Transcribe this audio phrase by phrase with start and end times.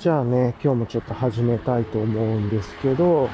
[0.00, 3.28] じゃあね、今日もちょっと始めたいと思うんですけど、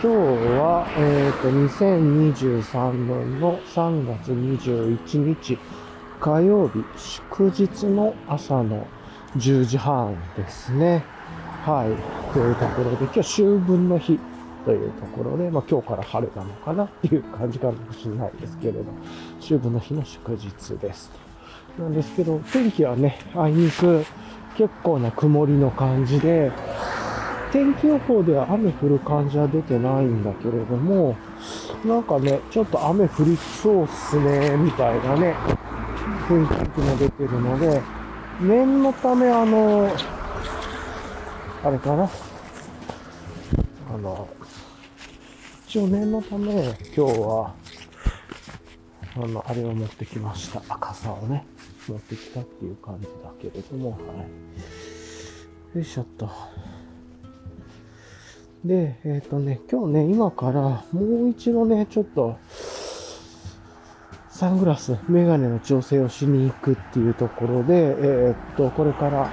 [0.00, 5.58] 今日は、えっ、と、2023年の3月21日
[6.20, 8.86] 火曜日、祝日の朝の
[9.38, 11.02] 10時半ですね。
[11.64, 12.32] はい。
[12.32, 14.20] というところで、今日秋分の日
[14.64, 18.84] というところで、まあ今日から晴れなのかなっていう感じかもしれないですけれど、
[19.40, 21.10] 秋分の日の祝日です。
[21.76, 24.04] なんですけど、天気はね、あいにく
[24.58, 26.50] 結構な曇りの感じで、
[27.52, 31.16] 天気予報では雨降る感じは出てないんだけれども、
[31.84, 35.36] なんかね、ちょっと雨降りそうっすね、みたいなね、
[36.28, 37.80] 雰囲気も出てるので、
[38.40, 39.88] 念のためあの、
[41.62, 42.10] あれかな、
[43.94, 44.28] あの、
[45.68, 47.54] 一応念のため、今日は、
[49.14, 50.60] あの、あれを持ってきました。
[50.68, 51.46] 赤さをね、
[51.92, 53.96] 持ってきたっていう感じだけれども、は
[55.74, 55.76] い。
[55.76, 56.30] よいしょっと。
[58.64, 62.36] で、えっ、とね、今日ね、今からもう一度ね、ちょっと、
[64.30, 69.30] サングラス、メガネの調整をしに行くっていうところで、えっと、これから、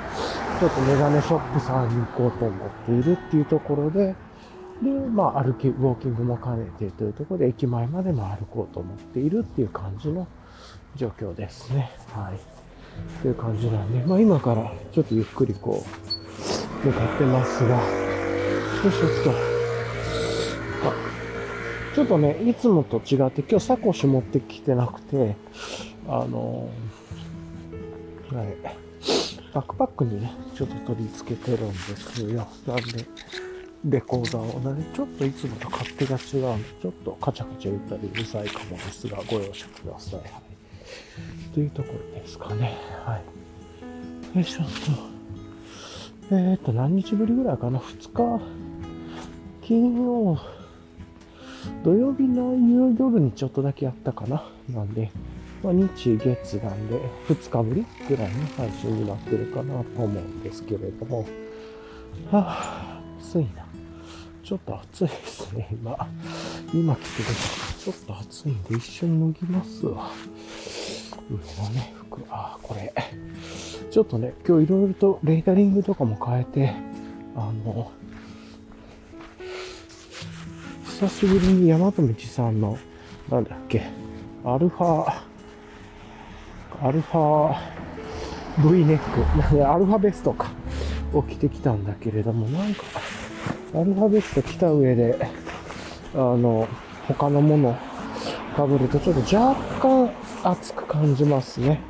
[0.59, 4.15] ちょっとメガネショップさんに行こうと思っているっていうところで、
[4.81, 10.27] で、まあ、歩き、ウォーキングも兼ねてというところで、駅前までも歩こうと思っているっていう感じの
[10.95, 11.91] 状況ですね。
[12.13, 12.39] はい。
[13.21, 15.83] という感じなんで、まあ、今からちょっとゆっくりこ
[16.83, 17.81] う、向かってますが、よ
[18.89, 19.31] いしょっと。
[20.89, 20.93] あ、
[21.93, 25.35] ちょっとね、いつもと違って、今日サコッシュ持ってきてなくて、
[26.07, 28.47] あのーはい。
[29.53, 32.47] バックパックにね、ちょっと取り付けてるんですよ。
[32.67, 33.05] なんで、
[33.85, 40.44] レコーダーをね、ちょっといつもと勝手が違うんで、ちょっとカチャカチャ言ったりうるさいかもですが、ご容赦ください。
[41.53, 42.77] というところですかね。
[43.05, 43.19] は
[44.33, 44.37] い。
[44.37, 44.71] よいしょっと。
[46.31, 48.43] えー、っと、何日ぶりぐらいかな ?2 日、
[49.61, 50.37] 金曜、
[51.83, 55.11] 土曜日の夜にちょっとだけやったかななんで、
[55.63, 61.25] まあ、日月なんで、2日ぶりぐらいの配信になってるかなと思うんですけれども、
[62.31, 63.65] はぁ、暑いな。
[64.43, 66.07] ちょっと暑いですね、今。
[66.73, 67.29] 今着てる
[67.79, 70.11] ちょっと暑いんで一瞬脱ぎますわ。
[71.29, 72.93] 上のね、服、あ、これ。
[73.89, 76.73] ちょっとね、今日いろいろとレーダリングとかも変えて、
[77.35, 77.91] あの、
[80.85, 82.77] 久しぶりに大和道さんの、
[83.29, 83.83] なんだっけ、
[84.43, 85.21] アルファ、
[86.81, 87.55] アルファ
[88.57, 90.51] V ネック、アルファベストか、
[91.13, 92.83] を着てきたんだけれども、なんか、
[93.73, 95.17] アルファベスト着た上で、
[96.13, 96.67] あの、
[97.07, 97.77] 他のもの
[98.55, 100.09] 被るとちょっと若干
[100.47, 101.81] 暑く感じますね。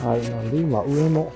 [0.00, 0.30] はい。
[0.30, 1.32] なんで今上の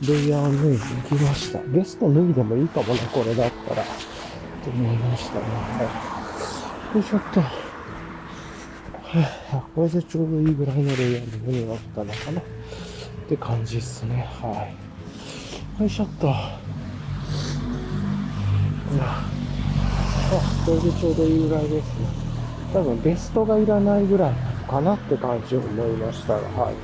[0.00, 1.60] レイヤーを脱いでいきました。
[1.60, 3.84] ベスト脱いでもいいかもね、これだったら。
[3.84, 5.44] と思いましたね。
[5.44, 5.84] は
[6.94, 6.96] い。
[6.96, 7.40] よいしょっと。
[7.40, 7.46] は
[9.52, 12.40] あ、これでちょうどいいぐらいのレイヤーのになったのかな。
[12.40, 12.44] っ
[13.28, 14.28] て感じっすね。
[14.42, 14.68] は
[15.78, 15.80] い。
[15.80, 16.28] よいしょっと。
[16.28, 16.82] あ、
[20.66, 21.84] これでちょうどいいぐらいですね。
[22.72, 26.74] 多分ベストがいらないぐらいなかなって感じを思いましたが、はい。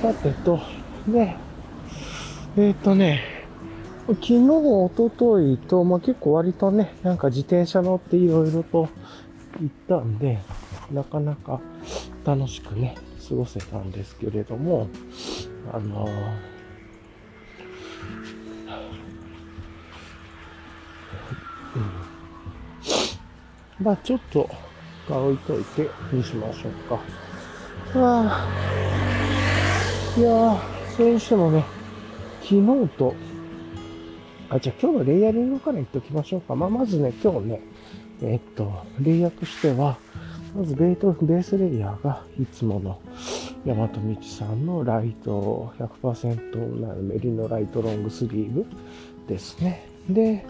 [0.00, 0.60] さてと、
[1.08, 1.34] で、
[2.56, 3.24] えっ、とね、
[4.06, 8.88] 昨日、一昨日と、まあ、結構割とね、なんか自転車乗っていろいろと
[9.60, 10.38] 行ったんで、
[10.92, 11.60] なかなか
[12.24, 12.94] 楽しくね、
[13.28, 14.86] 過ごせたんですけれども、
[15.72, 16.10] あのー
[21.76, 21.78] う
[23.82, 24.50] ん、まあちょっと
[25.18, 27.00] 置いといてにしましょうか。
[27.94, 28.48] あ
[30.16, 30.58] いやー、
[30.96, 31.64] それにしてもね、
[32.42, 33.14] 昨日と、
[34.48, 36.54] あ、じゃあ今日のレイヤリングから言っときましょうか。
[36.54, 37.60] まあまずね、今日ね、
[38.22, 39.98] えっと、レイヤーとしては、
[40.54, 43.00] まずベート、ベースレイヤーがいつもの
[43.64, 48.66] 大和道さんのライト100%なメリノライトロングスリーブ
[49.28, 49.86] ですね。
[50.08, 50.44] で、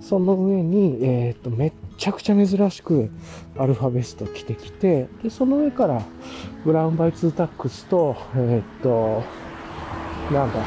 [0.00, 3.10] その上に、えっ、と、めっちゃくちゃ珍しく
[3.56, 6.02] アルファベスト着てきて、で、その上から
[6.64, 9.22] ブラウンバイツータックスと、えっ、と、
[10.32, 10.66] なんだ、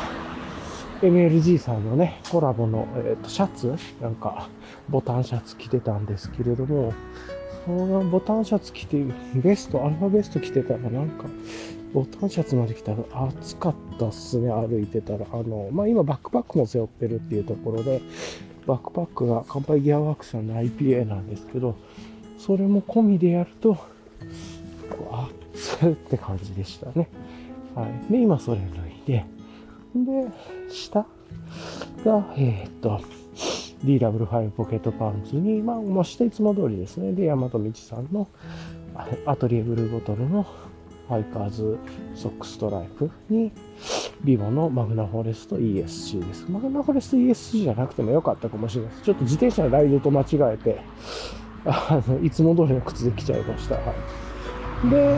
[1.01, 4.47] MLG さんのね、コラボの、えっ、と、シャツなんか、
[4.87, 6.93] ボタンシャツ着てたんですけれども、
[7.65, 9.03] そのボタンシャツ着て、
[9.33, 11.25] ベスト、アルファベスト着てたらなんか、
[11.93, 15.25] ボタンシャツまで来たら暑かったっすね、歩いてたら。
[15.33, 18.01] あの、まあ、今バックパックも背負ってるっていうところで、
[18.67, 21.75] バックパックが乾杯ギアワークさんの IPA なんですけど、
[22.37, 23.75] それも込みでやると、
[24.89, 27.09] こう、熱って感じでしたね。
[27.75, 28.11] はい。
[28.11, 29.25] で、今それ脱いで、
[29.95, 30.27] で、
[30.69, 31.05] 下
[32.03, 33.01] が、えー、っと、
[33.83, 37.13] DW5 ポケットパンツに、まあ、ましていつも通りですね。
[37.13, 38.27] で、山と道さんの
[39.25, 40.43] アトリエブルーボトルの
[41.07, 41.77] ハイカーズ
[42.15, 43.51] ソックスストライプに、
[44.25, 46.45] ビボのマグナフォレスト ESC です。
[46.49, 49.03] マグナフォレスト ESC じゃなくてもよかったかもしれないです。
[49.03, 50.81] ちょっと自転車のライドと間違えて、
[51.63, 53.75] あの、いつも通りの靴で来ちゃいました。
[53.75, 53.81] は
[54.83, 55.15] い、で、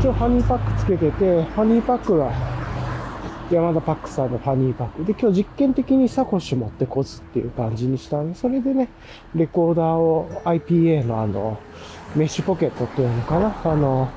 [0.00, 2.32] 一応ファニーパックつけてて、ファニーパックが
[3.50, 5.04] 山田パックさんのファニーパック。
[5.04, 8.88] で、今日実験的にサコッシュ持ってこずっていう感じにしたんで、それでね、
[9.34, 11.58] レコーダーを IPA のあの、
[12.16, 13.54] メッシュポケットっていうのかな？
[13.62, 14.08] あの、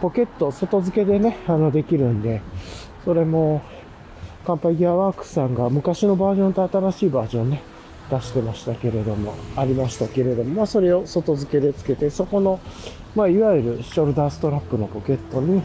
[0.00, 2.40] ポケット外付けでね、あの、できるんで、
[3.04, 3.62] それも、
[4.46, 7.62] 乾杯ギアワークスさんが昔のバージョンと新しいバージョンね、
[8.10, 12.58] 出してましたけれども、ありましたけれども、まあそれを外付けでつけて、そこの、
[13.14, 15.62] まあいわゆるショルダーストラップのポケットに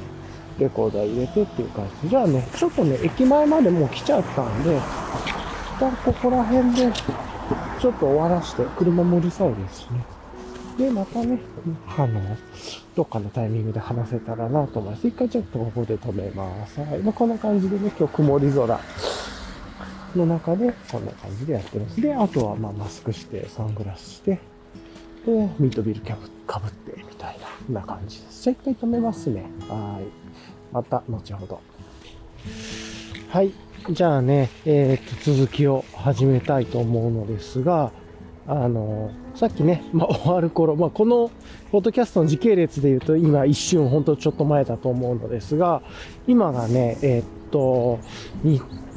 [0.60, 2.10] レコーダー入れてっていう感じ。
[2.10, 6.92] じゃあね、ちょっとね、駅前までもう来ちゃったんで、一旦ここら辺で
[7.80, 10.15] ちょっと終わらして、車もうるさいですしね。
[10.78, 11.40] で、またね、
[11.98, 12.22] あの、
[12.96, 15.08] どっかのタイミングで話せたらなと思います。
[15.08, 16.82] 一回ちょっとここで止めます。
[16.82, 17.00] はい。
[17.00, 18.80] まあ、こんな感じでね、今日曇り空
[20.16, 22.02] の中で、こんな感じでやってます。
[22.02, 24.40] で、あとは、まあ、マスクして、サングラスして、
[25.26, 27.40] で、ミートビルキャブかぶって、みたい
[27.70, 28.44] な、な感じです。
[28.44, 29.46] じゃあ一回止めますね。
[29.70, 30.06] はい。
[30.74, 31.62] また、後ほど。
[33.30, 33.54] はい。
[33.90, 37.92] じゃあね、えー、っと、続きを始めたいと思うのですが、
[38.48, 41.32] あの、さっきね、まあ、終わる頃、まあ、この、
[41.72, 45.82] ポッドキャストの時系列で言うと、今一瞬、ほんとちょっと前だと思うのですが、
[46.28, 48.00] 今がね、えー、っと、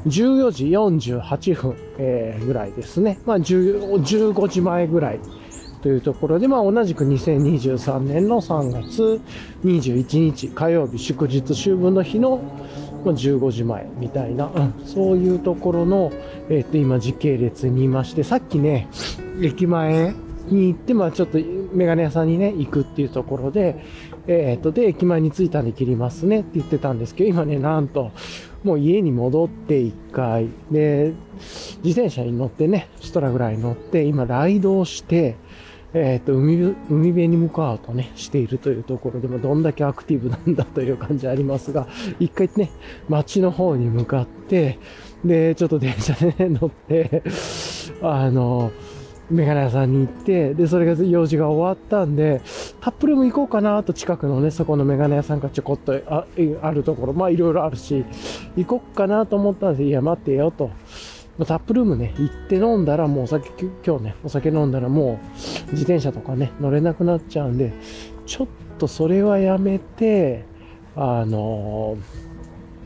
[0.06, 3.18] 14時48分、えー、ぐらいですね。
[3.24, 5.20] まあ、15時前ぐらい
[5.82, 9.20] というところで、まあ、同じく2023年の3月
[9.64, 12.40] 21日火曜日祝日秋分の日の
[13.04, 16.12] ま15時前みたいな、うん、そういうところの、
[16.48, 18.88] えっ、と、今時系列にいまして、さっきね、
[19.42, 20.14] 駅前
[20.48, 21.38] に行って、まあちょっと
[21.72, 23.84] メガネ屋さんにね、行くっていうところで、
[24.26, 28.10] えっ、と、で、駅前に着いたんで切りますねって言ってたんですけど、今ね、なんと、
[28.64, 31.12] もう家に戻って一回、で、
[31.84, 35.36] 自転車に乗ってね、ストラぐらい乗って、今ライドをして、
[36.00, 41.88] えっ、と、海、海辺に向かうとね、しているというところでも、どんだけアクティブなんだという感じありますが、
[42.20, 42.70] 一回ね、
[43.08, 44.78] 街の方に向かって、
[45.24, 47.22] で、ちょっと電車でね、乗って、
[48.02, 48.70] あの、
[49.30, 52.40] メガネ屋さんに行って、で、それが用事が終わったんで、
[52.80, 56.24] タップルーム行こうかなと近くのね、そこのメガネ屋さんがちょこっとあ
[56.62, 58.04] あるところ、まあいろいろあるし、
[58.56, 60.70] 行こっかなと思ったんですいや、待ってよと。
[61.46, 63.50] タップルームね、行って飲んだらもうお酒、
[63.86, 65.20] 今日ね、お酒飲んだらも
[65.68, 67.72] う自転車とかね、乗れなくなっちゃうんで、
[68.26, 68.46] ちょっ
[68.78, 70.44] とそれはやめて、
[70.96, 71.96] あの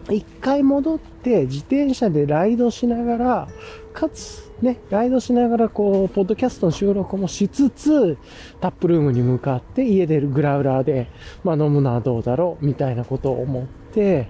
[0.06, 3.48] ー、一回戻って自転車でライドしながら、
[3.94, 8.18] かつ、ね、ライドしながらこう、ポッドキャストの収録もしつつ、
[8.60, 11.08] タップルームに向かって家でグラウラーで、
[11.42, 14.28] まあ飲むのはどうだろう、みたいなことを思って、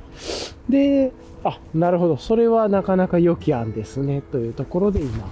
[0.69, 1.12] で、
[1.44, 2.16] あ、なるほど。
[2.16, 4.22] それはなかなか良き案ですね。
[4.22, 5.28] というところで今、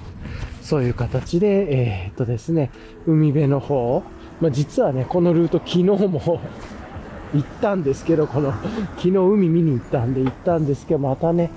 [0.63, 2.71] そういう形で、えー、っとですね、
[3.07, 4.03] 海辺の方、
[4.41, 6.41] まあ、実はね、このルート昨日も
[7.35, 8.53] 行ったんですけど、この、
[8.97, 11.51] 昨日海見に行ったんで行ったんですけど、またね、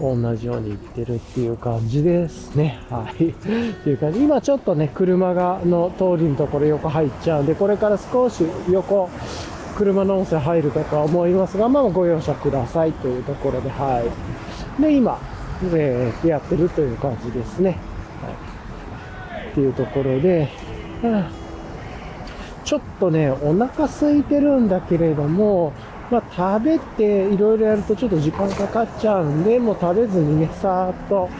[0.00, 2.80] 同じように行ってるっていう感じですね。
[2.88, 3.28] はい。
[3.30, 4.22] っていう感じ。
[4.22, 9.08] 今ちょっとね、車が、の通りのところ横入っちゃうんで、これから少し横、
[9.78, 14.02] 車の音声入るかとは思いますが、まあご容赦くださいというところで、は
[14.78, 14.82] い。
[14.82, 15.20] で、今、
[15.72, 17.78] えー、やってるという感じですね。
[18.20, 19.50] はい。
[19.52, 20.48] っていうところで、
[21.04, 21.24] うん
[22.64, 25.72] ちょっとね、お腹空いてるんだけれども、
[26.10, 31.30] まあ、食べていろいろやるとちょっと時間かかっちゃうんで、もう食べずにね、さーっと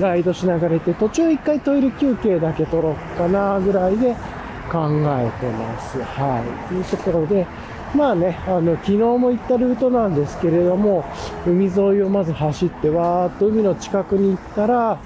[0.00, 4.14] ライドしながら行って、途中一回トイレ休憩だけ取ろうかなぐらいで
[4.72, 4.88] 考
[5.18, 6.02] えてます。
[6.02, 6.68] はい。
[6.68, 7.46] というところで、
[7.94, 11.04] まあね、あの、昨日も行ったルートなんですけれども、
[11.46, 14.98] 海沿いをまず走って、わーっと海の近くに行ったら、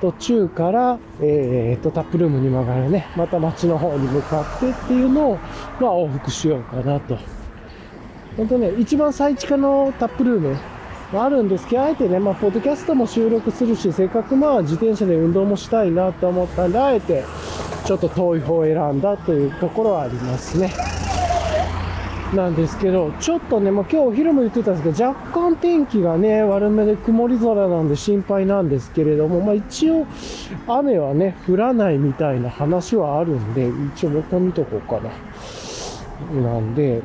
[0.00, 5.38] 途中から、えー、と、タップルームに曲がるね、また街の方に向かってっていうのを、
[5.80, 7.18] まあ、往復しようかなと。
[8.36, 10.56] 本当ね、一番最地下のタップルーム
[11.12, 17.22] あるんですけど、あえてね、まあ、ポッドキャストも収録するし、せっかくまあ、自転車で運動もしたいなと思ったんで、あえて、
[17.84, 20.72] ちょっと遠い方を選んだというところはありますね。
[22.32, 30.06] なんですけど、ちょっとね、もう今日お昼も言ってたんですけど、若干天気がね、悪めで曇り空なんで心配なんですけれども、まあ一応、
[30.66, 35.10] 雨はね、降らないみたいな話はあるんで、一応もう一回見とこうかな。
[36.40, 37.02] なんで、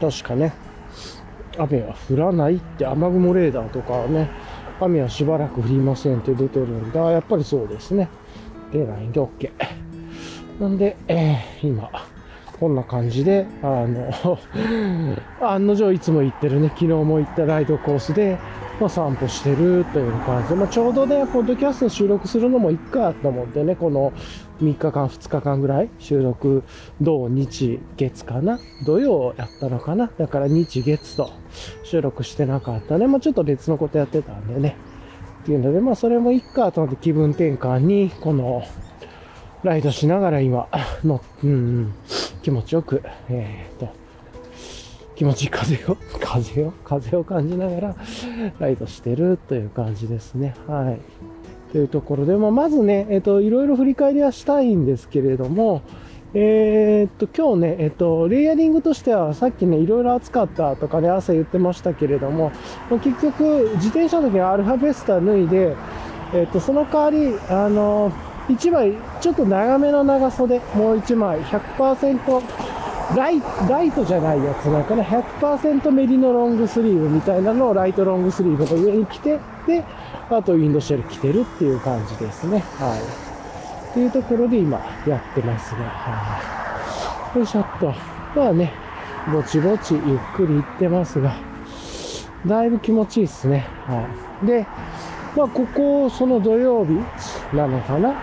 [0.00, 0.54] 確かね、
[1.58, 4.30] 雨は降らないって雨雲レーダーとかはね、
[4.80, 7.10] 雨はしばらく降りませんって出てるんだ。
[7.10, 8.08] やっぱりそうですね。
[8.72, 9.50] 出ないんで OK。
[10.60, 11.90] なんで、えー、今、
[12.62, 14.38] こんな感じで、あの、
[15.42, 18.38] 案の定いつも行ってるね、昨日も行ったライドコースで、
[18.78, 24.12] まあ、散歩してるという感じで、まあ、ちょうどね、ポッドキャスト収録するのもいっかと思ってね、この
[24.62, 26.62] 3日間、2日間ぐらい収録、
[27.00, 31.30] 土日月かな土曜やったのかなだから日月と
[31.82, 33.08] 収録してなかったね。
[33.08, 34.76] まあ、ちょっと別のことやってたんでね。
[35.42, 38.62] っていうので、まあ、それもいっかと思って気分転換に、この、
[39.62, 40.68] ライドしながら今、
[41.04, 41.94] の、うん、
[42.42, 43.94] 気持ちよく、えー、っと、
[45.14, 47.96] 気持ちいい風を、 風を、風を感じながら
[48.58, 50.54] ライドしてるという感じですね。
[50.66, 50.98] はい。
[51.70, 55.82] というところで、まあ、まずね、えっ、と、いろいろ振り返りはしたいんですけれども、
[56.34, 62.50] えー、っと、今日ね、えっと、レイヤリングとしては、さっきね、いろいろ暑かったとかね、朝言ってましたけれども、
[62.90, 65.76] 結局、自転車の時にアルファベスタ脱いで、
[66.34, 68.10] えっと、その代わり、あの、
[68.48, 72.42] 1枚、ちょっと長めの長袖、もう1枚、100%、
[73.16, 79.84] ライライトじゃないやつなんかね、100%メリのロングスリーブみたいなのをライトロングスリーブの上に着て、で、
[80.30, 82.64] あとウィンドシェル着てるっていう感じですね。
[82.78, 83.00] はい。
[83.90, 86.40] っていうところで今やってますが、は
[87.34, 87.38] い。
[87.38, 87.92] よいしょっと。
[88.34, 88.72] まあね、
[89.30, 91.34] ぼちぼちゆっくり行ってますが、
[92.46, 93.66] だいぶ気持ちいいっすね。
[93.86, 94.08] は
[94.42, 94.46] い。
[94.46, 94.66] で、
[95.36, 96.92] まあここ、その土曜日
[97.54, 98.14] なのかな？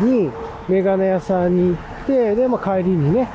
[0.00, 0.30] に、
[0.68, 3.28] メガネ屋さんに行って、で、まあ帰りにね、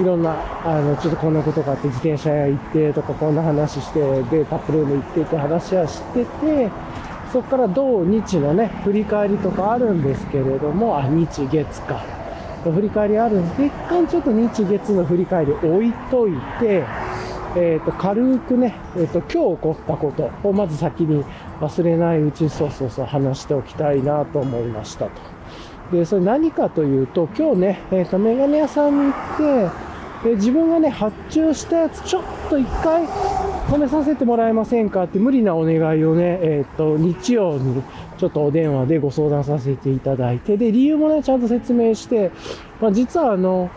[0.00, 6.70] いろんな、あの、ちょっとこんなことがあって自転車屋行ってとか、こんな話して、で、タップルーム行ってって話はしてて、
[7.32, 12.02] そこから土日のね、振り返りとかあるんですけれども、あ、日月か。
[12.64, 13.64] 振り返りあるんです。
[13.64, 16.84] 一旦ちょっと日月の振り返り置いといて、
[17.54, 21.24] えっ、ー、と、軽くね、えっ、ー、と、今日起こったことをまず先に
[21.60, 25.12] 忘れないうちにそうそうそう話しておきたいなと思いましたと。
[25.92, 29.92] で、それ何かというと、今日ね、えっ、ー、と、メガネ屋さんに行って、
[30.22, 37.82] で自分がね、発注したやつ、ちょっと一回止めさせてもらえませんかって無理なお願いをね、えっ、と、日曜に
[38.18, 42.30] ちょっとお電話でご相談させていただいて、で、理由もね、ちゃんと説明して、
[42.80, 43.68] まあ、実はあの、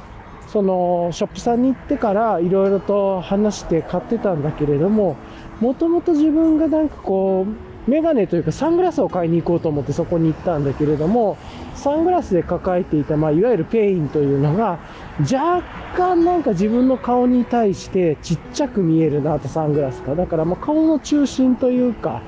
[0.55, 5.17] その、ショップさんに行ってからいろいろと話して買ってたんだけれども、
[5.59, 11.35] もともと自分がなんかこう、メガネというかサングラスを買いに行こうと思ってそこに行ったんだけれども、
[11.75, 14.79] サングラスで抱えていた、まあ、いわゆるペインというのが、
[15.19, 15.61] 若
[15.93, 20.15] 干なんか自分の顔に対してちっちゃく見えるなとサングラスか。
[20.15, 22.21] だからもう顔の中心というか、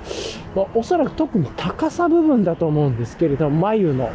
[0.54, 4.10] まあ、おそらく特に高さ部分だと思うんですけれども、眉の。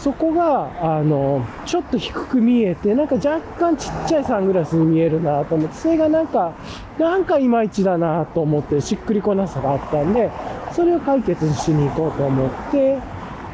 [0.00, 6.52] そこが、あの、ちょっと低く見えて、なんか若干ちっちゃいサングラスに見えるなと思って、それがなんか、
[6.98, 10.30] なんかいまいちだなと思って、しっくりこなさがあったんで、
[10.72, 12.98] それを解決しに行こうと思って、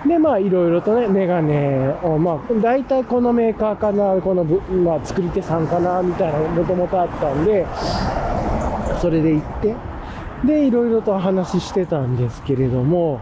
[0.06, 7.66] で、まあ、いろいろとね、メガネを、まあ、大体このメーカーかな、この、まあ、作り手さんかな、みたいな、もともとあったんで、
[9.00, 9.74] それで行って、
[10.44, 13.20] で、いろいろと話してたんですけれども、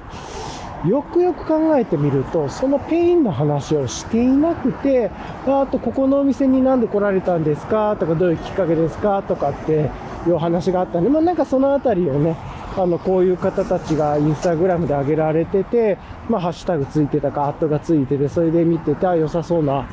[0.86, 5.10] よくよく考えてみると、そのペインの話をしていなくて、
[5.46, 7.96] あと、ここのお店になんで来られたんですか？
[7.98, 9.22] とか、どういうきっかけですか？
[9.22, 9.90] とかって
[10.26, 12.36] いう話があったんで、まあ、なんかそのあたりをね、
[12.76, 15.96] あの、こういう方たちがインスタグラムで上げられてて、
[16.28, 19.88] まあ、ハッシュタグついてたか、アットがついてて、それで見てて、あ、良さそうな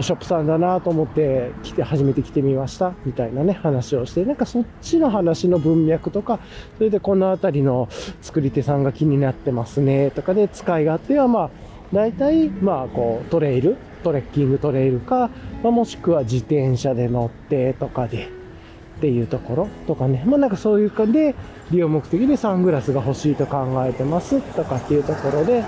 [0.00, 6.38] ショップさんだなと思って来て、初めて来てみました、みたいなね、話をして、なんかそっちの話の文脈とか、
[6.78, 7.88] それでこの辺りの
[8.20, 11.50] 作り手さんが気になってますね、とかで使い勝手は、まあ、
[11.92, 15.28] 大体、まあ、こう、トレイル、トレッキングトレイルか、
[15.62, 18.41] まあ、もしくは自転車で乗ってとかで、
[19.02, 21.34] っていうところとかね、まあなんかそういう感じで、
[21.72, 25.64] 利用目的でサングラスが欲しいと考えてますとかっていうところで、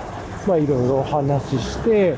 [0.47, 2.15] まあいろいろお話しして、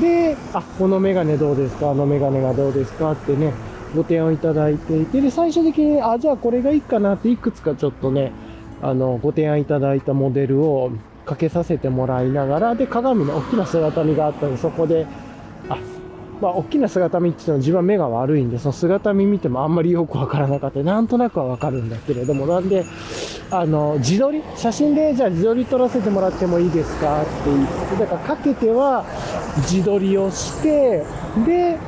[0.00, 1.90] で、あ、このメガネどうですか？
[1.90, 3.52] あのメガネがどうですかってね、
[3.94, 8.32] ご提案いただいていて、で、最終的に、あ、じゃあこれがいいかなっていくつかちょっとね、
[8.80, 10.90] あの、ご提案いただいたモデルを
[11.26, 15.06] かけさせてもらいながら、で、鏡の大きな姿見があったので、そこで、
[15.68, 15.76] あ、
[16.40, 20.80] まあ、大きな姿見っていうのは自分は目が悪いんで、その姿見見てもあんまりよくわからなかった。
[20.80, 22.84] なんとなくはわかるんだけれども、なんで、
[23.50, 24.42] あの、自撮り？
[24.54, 29.04] 写真で、じゃあ自撮り撮らせてもらってもいいですかって言って、だからかけては
[29.58, 31.04] 自撮りをして、
[31.46, 31.78] で、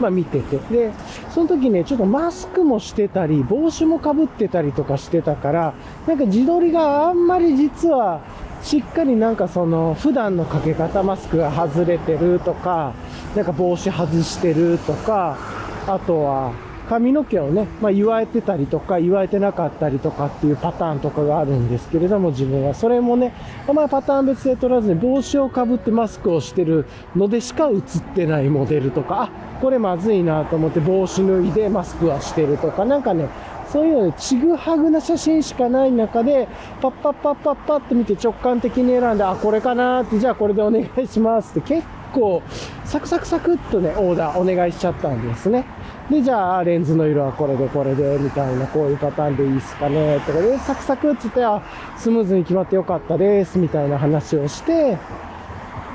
[0.00, 0.56] まあ見てて。
[0.56, 0.92] で、
[1.30, 5.74] その時ね、ちょっとマスクもしてたり、帽子もかぶってたりとかしてたから、
[6.08, 8.20] なんか自撮りがあんまり実は、
[8.62, 12.94] しっかりなんかその普段のかけ方マスクが外れてるとか、
[13.34, 15.38] なんか帽子外してるとか、
[15.86, 16.52] あとは
[16.90, 22.74] 髪の毛をね、まあ、言われてたりとか、言われてなかったりとかっていうパターンとかがあるんですけれども、自分は。
[22.74, 23.32] それもね、
[23.68, 27.80] あんまりパターン別で取らずに、帽子をかぶってマスクをしてるのでしか映っ
[28.16, 33.28] てないモデルとか、あ、これまずいなと思って帽子脱いでマスクはしてるとか、なんかね、
[33.72, 36.48] そういうので、ちぐはぐな写真しかない中で、
[36.80, 42.42] パッパッパッパッパッと見て直感的に選んで、あ、これかなって、じゃあこれでお願いしますって結構、
[42.84, 45.64] サクサクサクっとね、オーダーお願いしちゃったんですね。
[46.10, 51.62] で、じゃあ、レンズの色はこれでこれで、みたいな、こういうパターンでいいっすかね、とかで、サクサクって言って、あ、
[51.96, 54.98] スムーズに決まってよかったです、みたいな話をして、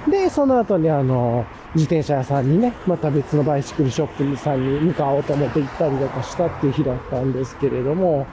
[0.09, 8.25] で、その後にあの、自転車屋さんにね、また別のバイシクルショップさんに向かおうと思って行ったりとかしたっていう日だったんですけれども、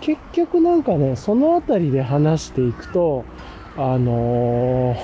[0.00, 3.24] 結局なんかね、そのあたりで話していくと、
[3.76, 4.94] あの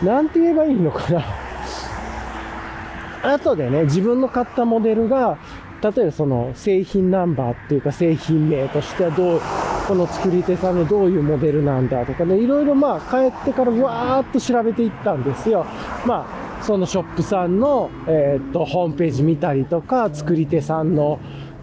[0.00, 1.24] ー、なんて言えばいいのかな。
[3.34, 5.36] 後でね、自分の買ったモデルが、
[5.82, 9.40] 例えばその製品ナンバーっていうか製品名としてはどう、
[9.88, 15.66] この作り手さんのどういうモデルなんだとかね、いろいろまあ帰ってからわーっと調べていったんですよ。
[16.06, 16.26] ま
[16.60, 21.18] あ、そのショップさんの、えー、っと、ホームページ見たりとか、作り手さんの、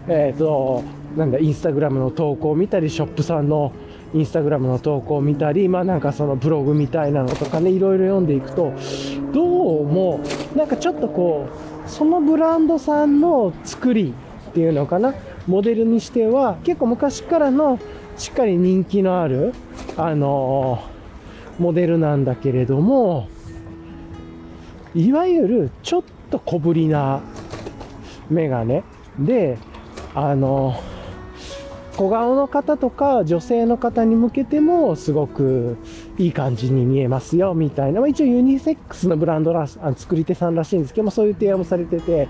[0.06, 0.82] えー、っと、
[1.16, 3.72] なんだ、インスタグラムの投稿を見たり、ショップさんの
[4.12, 8.72] インスタグラムの投稿を見たり、まあなんかそのブログみたいなのとかね、いろいろ読んでいくと、
[9.32, 10.20] どうも、
[10.54, 14.14] なんかちょっとこう、そのブランドさんの作り
[14.50, 15.12] っていうのかな、
[15.46, 17.78] モデルにしては、結構昔からの
[18.16, 19.52] しっかり人気のある、
[19.96, 23.28] あのー、モデルなんだけれども、
[24.94, 27.20] いわゆるちょっと小ぶりな
[28.30, 28.84] メガネ
[29.18, 29.58] で、
[30.14, 30.99] あのー
[32.00, 35.76] 小顔の方とか女性の方に向けてもすごく
[36.16, 42.28] いい感じに見えますよみたいな、まあ、一応ユニセックスのブランドらあの作り手さんらしいんですけどもそういう提案もされてて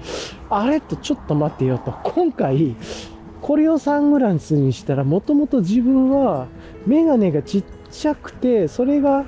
[0.48, 1.92] あれとちょっと待ってよと。
[2.02, 2.74] 今回
[3.40, 6.48] これをサングラスにしたらもともと自分は
[6.84, 9.24] メガネがちっちゃくてそれが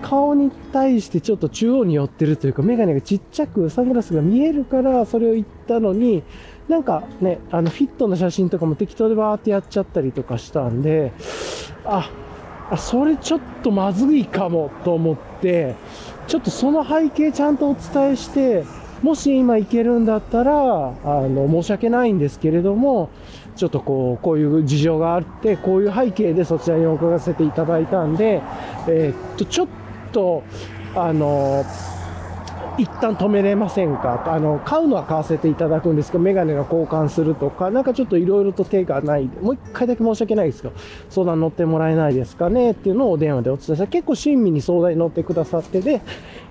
[0.00, 6.22] 顔に対してちょっと中央に寄ってるというかメガネがちっちゃくサングラスが見えるからそれを言ったのに
[6.68, 11.12] なんかね、あの、フィットの写真とかも適当でバーってやっちゃったりとかしたんで、
[11.84, 12.10] あ、
[12.70, 15.74] あそれちょっとまずいかもと思って、
[16.26, 18.64] ちょっとその背景ちゃんとお伝えして、
[19.02, 20.92] もし今行けるんだったら、あ
[21.28, 23.10] の、申し訳ないんですけれども、
[23.56, 28.40] ちょっとこう、こういう事情があって、こういう背景でそちらに伺わせていただいたんで、
[28.86, 29.68] えー、っと、ちょっ
[30.12, 30.44] と、
[30.94, 31.64] あの、
[32.78, 34.22] 一旦止めれませんか？
[34.24, 40.74] とあの、買うのは買わせていただくんですけど、メガネが交換するとか、なんかちょっといろいろと手がないもう一回だけ申し訳ないですけど、
[41.10, 42.72] 相談乗ってもらえないですかね？
[42.72, 43.86] っていうのをお電話でお伝えした。
[43.86, 46.00] 結構親身に相談に乗ってくださってで、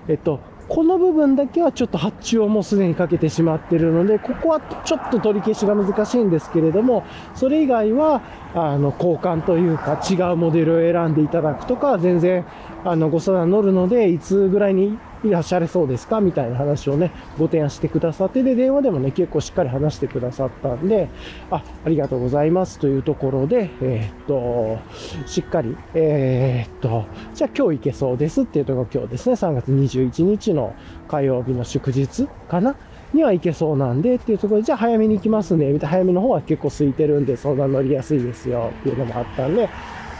[0.08, 7.04] えっと、この部分だけはちょっと発注をもうすでにかけてしまってるので、ここはちょっと取り消しが難しいんですけれども、
[7.34, 8.22] それ以外は、
[8.54, 12.46] あの、交換というか違うモデルを選んでいただくとか、全然、
[12.84, 16.20] あの、ご相談乗るので、いつぐらいにいらっしゃれそうですか？
[16.20, 21.08] みたいな話をね、ご提案してくださって、で、電話でもね、結構しっかり話してくださったんで、
[21.50, 24.78] あ、ありがとうございますというところで、えー、っと、
[25.26, 30.74] しっかり、えー、っと、じゃあ今日行けそうですっていうところ今日ですね、3月21日の
[31.08, 32.74] 火曜日の祝日かな？
[33.12, 39.68] には行けそうなんでっていうところで、じゃあ早めに行きますね、みたいな、早めの方は結構空いてるんで相談乗りやすいですよっていうのもあったんで、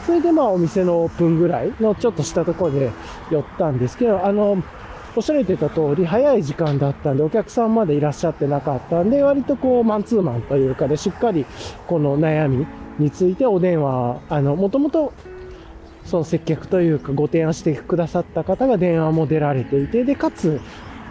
[0.07, 2.91] それでまあお店のオープンぐらいのちょっとしたところで
[3.31, 4.63] 寄ったんですけど、あの、
[5.15, 11.45] おっしゃられてた通り、早い時間だったんで、お客さんまでいらっしゃってなかったんで、割とこう、マンツーマンというかで、しっかり、
[11.87, 12.67] この悩み
[12.99, 15.13] についてお電話、あの、もともと、
[16.05, 20.61] その接客というか、ご提案してくださった方が電話も出られていて、で、かつ、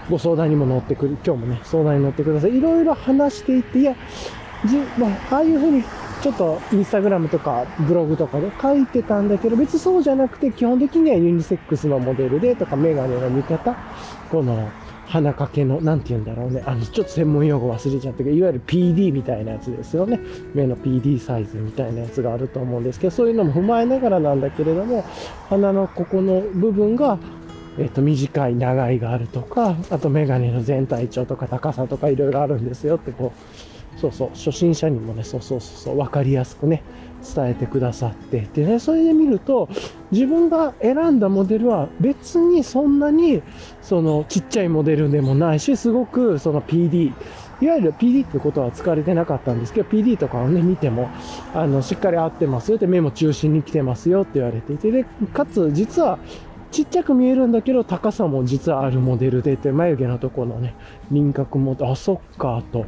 [0.10, 2.58] ご相談にも乗ってくる、今日もね、相談に乗ってください。
[2.58, 3.96] いろいろ話していて、いや、
[4.66, 5.84] じまあ、ああいうふうに
[6.22, 13.76] ちょっとインスタグラムとかブログとかで書いてたんだけど、別そうじゃなくて、基本的にはユニセックスのモデルでとか、メガネの見方、
[14.30, 14.70] この
[15.08, 16.64] 鼻掛けの、なんて言うんだろうね。
[16.66, 20.20] あの、ちょっと専門用語忘れちゃったけど、いわゆる PD みたいなやつですよね。
[20.54, 25.04] 目の PD サイズみたいなやつがあると思うんですけど、そういうのも踏まえながらなんだけれども、
[25.50, 27.18] 鼻のここの部分が、
[27.78, 36.84] えっと、短い、長いがあるとか、あとメガネの全体長とか高さとかいろいろあるんですよってこう、そうそう、初心者にもね、そうそうそうそう、分かりやすくね、
[37.36, 38.48] 伝えてくださって。
[38.54, 39.70] でね、それで見ると、
[40.12, 43.42] 自分が選んだモデルは別にそんなに、
[43.82, 47.14] その、ちっちゃいモデルでもないし、すごく、その PD、
[47.62, 51.10] いわゆる PD ってことは使われてなかったんですけど、PD とかをね、見ても、
[51.54, 56.18] あの、しっかり合ってますよって、目も中心に来てますよって言われていて、で、かつ、実は、
[56.72, 60.74] ちっちゃく見えるんだけど、高さも実はあるモデルでって、眉毛のところのね、
[61.12, 62.86] 輪郭も、あ、そっか、と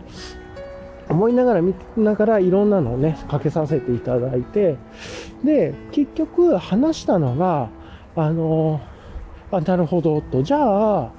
[1.10, 4.78] 思いながら見ながらいろんなのをね、かけさせていただいて、
[5.44, 7.70] で、結局話したのが、
[8.16, 8.82] あの、
[9.52, 11.12] あ、なるほどと、じゃあ、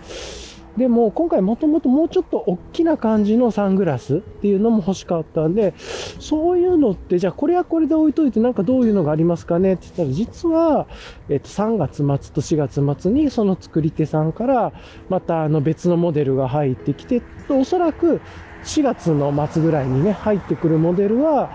[0.77, 5.73] でも今回もともともうちょっと大きな感じのサングラスっていうのも欲しかったんで、
[6.19, 9.75] そういうのってじゃあこれはこれで置いといてなんかどういうのがありますかね？
[9.75, 10.89] って言ったら実は、
[11.29, 14.73] えっと3月末と4月末にその作り手さんから
[15.09, 18.21] またあの別のモデルが入ってきて、おそらく
[18.65, 21.51] 4月の末ぐらいにね入ってくるモデルは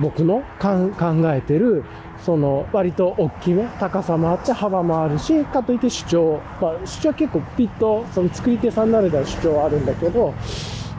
[0.00, 0.92] 僕の考
[1.32, 1.84] えてる
[2.24, 10.34] その割と大きめ高さもあって幅もあるしかといって主張、まあ、主張は結構ピッとその作り手さんなれたら主張はあるんだけど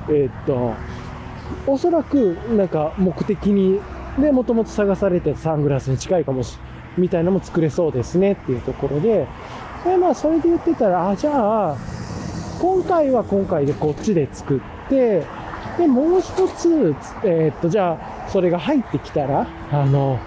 [0.08, 0.74] えー、っと
[1.68, 3.82] おそらくなんか目的に
[4.20, 6.58] でもともと探されてサングラスに近いかもし
[6.98, 9.28] みたいなのも作れそうですねっていうところで
[9.84, 11.78] でまあそれで言ってたらあじゃあ
[12.60, 15.24] 今回は今回でこっちで作って
[15.78, 20.20] でもう一つえー、っとじゃあそれが入ってきたらあの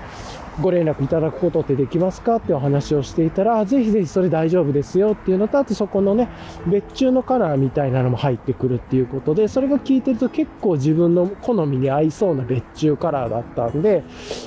[0.61, 6.29] ご連絡いただくことってできますかってお話をしていたら、ぜひぜひそれ大丈夫ですよっていうのと、あとそこのね、
[6.67, 14.03] 別注のカラーみたいなのも入ってくるっていうことで、それが聞いてると結構自分の好みに合いそうな別注カラーだったんで、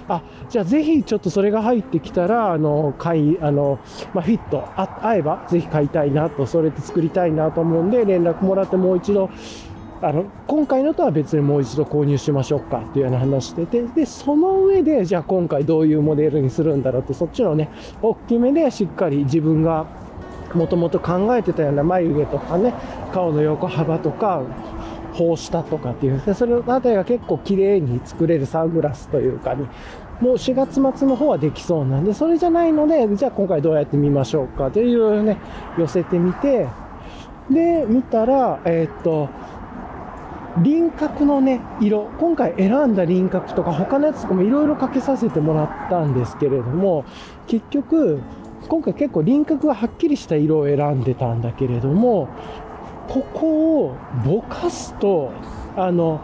[0.09, 3.79] あ、じゃあぜひちょっとそれが入ってきたら、あの、買い、あの、
[4.13, 9.29] まあ、フィットあ、合えばぜひ買いたいなと、それで作りたいなと思うんで、連絡もらってもう一度、
[10.03, 17.69] あの、今回のとは別にもう一度購入しましょうかっていうような話してて、で、その上で、じゃあ今回どういうモデルにするんだろうって、そっちのね、
[18.01, 19.85] 大きめでしっかり自分が
[20.55, 22.73] もともと考えてたような眉毛とかね、
[23.13, 24.41] 顔の横幅とか、
[25.13, 29.67] 頬下とかっていう、でそれあたりが結構綺麗に作れるサングラスというかに、
[30.19, 35.37] もう4月末の方はできそうなんで、それじゃないので、じゃあ今回どうやってみましょうかというね、
[35.77, 36.67] 寄せてみて、
[37.49, 39.29] で、見たら、えー、っと、
[40.59, 47.05] 輪郭のね、色、今回選んだ輪郭とか他のやつとかもいろいろかけさせてもらったんですけれども、
[47.47, 48.19] 結局、
[48.67, 52.27] 今回結構輪郭がはっきりした色を選んでたんだけれども、
[53.07, 55.31] ここをぼかすと、
[55.77, 56.21] あの、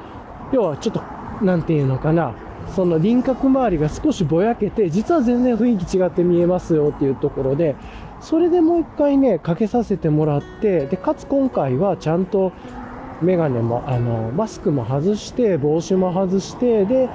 [0.51, 1.01] 要はちょっと、
[1.45, 2.33] なんていうのかな、
[2.75, 7.75] その輪郭周りが少しぼやけて、実は全然雰囲気違って見えますよっていうところで、
[8.19, 12.51] それでもう一回ね、かけさせてもらって、で、かつ今回はちゃんと
[13.21, 17.09] メガネもあのマスクも外して帽子も外してで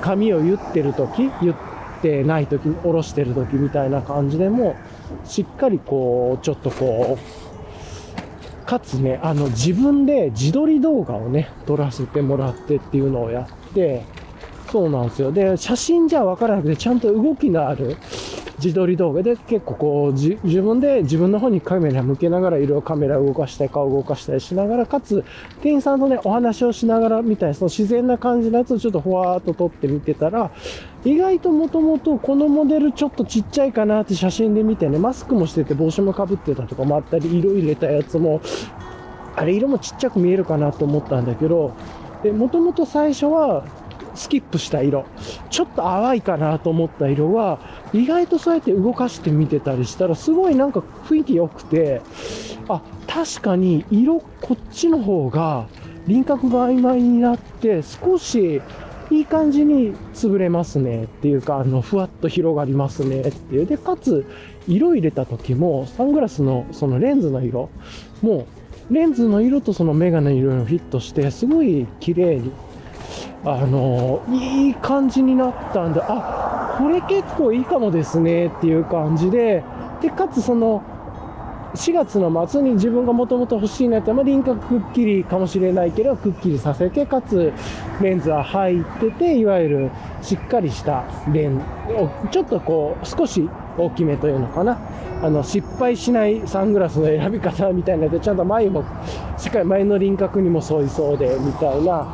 [0.00, 1.56] 髪を言ってる時言っ
[2.02, 4.76] てない時下ろしてる時みたいな感じでも
[5.24, 14.04] しっかりこうちょっとこうかつねあの自分で自撮り動画をね撮らせてもらってっていうのをやって
[14.70, 15.32] そうなんですよ。
[15.32, 17.96] で写真じゃ分からなくてちゃんと動きのある
[18.62, 25.24] 自撮り動画で結構こう自分で自分の方にカメラ向けながらいろいろカメラ動かしたり顔動かしたりしながらかつ
[25.62, 30.50] 店員さんとねお話をしながらみたいなその自然な感じのやつをちょっとふわーっと撮ってみてたら
[31.04, 38.40] 意外ともともとこのモデルちょっとちっちゃいかなって写真で見てねマスクもしてて帽子もかぶってたとかもあったり色入れたやつも
[39.36, 41.74] あれ色もちっちゃく見えるかなと思ったんだけど
[42.24, 43.64] もともと最初は
[44.14, 45.06] スキップした色
[45.50, 47.58] ちょっと淡いかなと思った色は
[47.92, 52.02] 意外とそうやって動かして見てたりしたらすごいなんか雰囲気良くて
[52.68, 55.66] あ確かに色こっちの方が
[56.06, 58.62] 輪郭が曖昧になって少し
[59.10, 63.66] いい感じに潰れますねっていうかあのふわっと広がりますねっていう。
[63.66, 64.24] でかつ
[64.68, 67.70] 色入れた時もサングラスのそのレンズの色
[68.22, 68.46] も
[68.90, 72.52] レンズの色とそのメガネの色にフィットしてすごい綺麗に
[73.44, 79.62] あのいい感じになったんで、あ、これ結構いいかもですねっていう感じで、
[80.00, 80.82] で、かつその、
[81.74, 87.52] 4月の末に自分がもともと欲しいなって、まあ、輪郭くっきりかもしれないけど、くっきりさせて、かつ
[88.00, 93.48] レンズは入ってて、いわゆるしっかりしたレンズを、ちょっとこう、少し
[93.80, 94.78] 大きめというのかな。
[95.22, 98.84] あの、失敗しないサングラスの選び方みたいなので、ちゃんと前も、
[99.36, 102.06] しっかり前の輪郭にも沿いそうで、みたいな、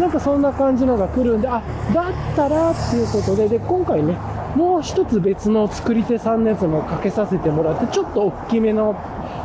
[0.00, 4.16] なんかそんな感じのが来るんで、あ、だったらっていうことで、で、今回ね、
[4.54, 8.96] もう一つ別の作り手さんのやつもかけさせてもらって、ちょっと大きめの、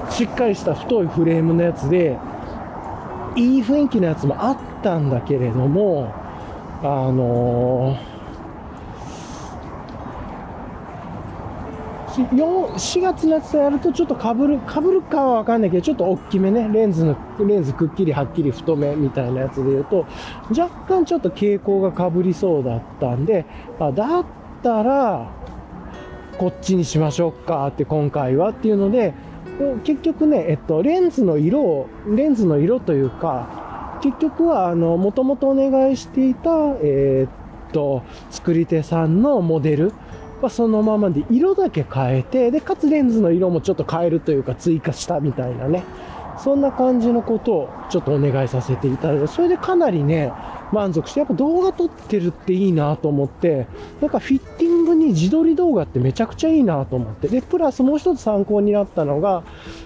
[0.09, 2.17] しっかりした太いフレームのやつで、
[3.35, 6.13] いい雰囲気のやつもあったんだけれども、
[6.81, 8.10] あのー
[12.11, 20.05] 4 4月のやつやるとちょっとかぶる、かぶるかはわかんないけど、ちょっと大きめね、レンズの、レンズくっきりはっきり太めみたいなやつで言うと、
[20.49, 23.45] 若干ちょっと傾向がかぶりそうだったんで、
[23.79, 24.25] あだっ
[24.61, 25.31] たら、
[26.37, 29.13] こっちにしましょうかって今回はっていうので、
[29.83, 36.49] 結局ね、えっと、レンズの色を、レンズの色というか、結局は、あの、もともとお願いしていた、
[36.81, 37.27] え、
[37.69, 39.93] っと、作り手さんのモデル
[40.41, 45.83] はそのままで色だけ変えて、で、かつレンズの色もちょっと変えるというか追加したみたいなね。
[46.37, 50.31] そんな感じのことをちょっとお願いさせていただいて、それでかなりね、
[50.71, 53.67] 満足して、やっぱ動画撮ってるっていいなと思って、
[54.01, 59.43] なんかフィッティングに自撮り動画ってめちゃくちゃいいなと思って、で、プラスもう一つ参考になったのが、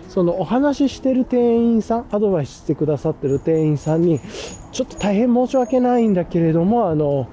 [0.08, 4.22] そのお話ししてる店員さん、アドバイスしてくださってる店員さんに、
[4.72, 7.28] ちょっと大変申し訳ないんだけれども、あの、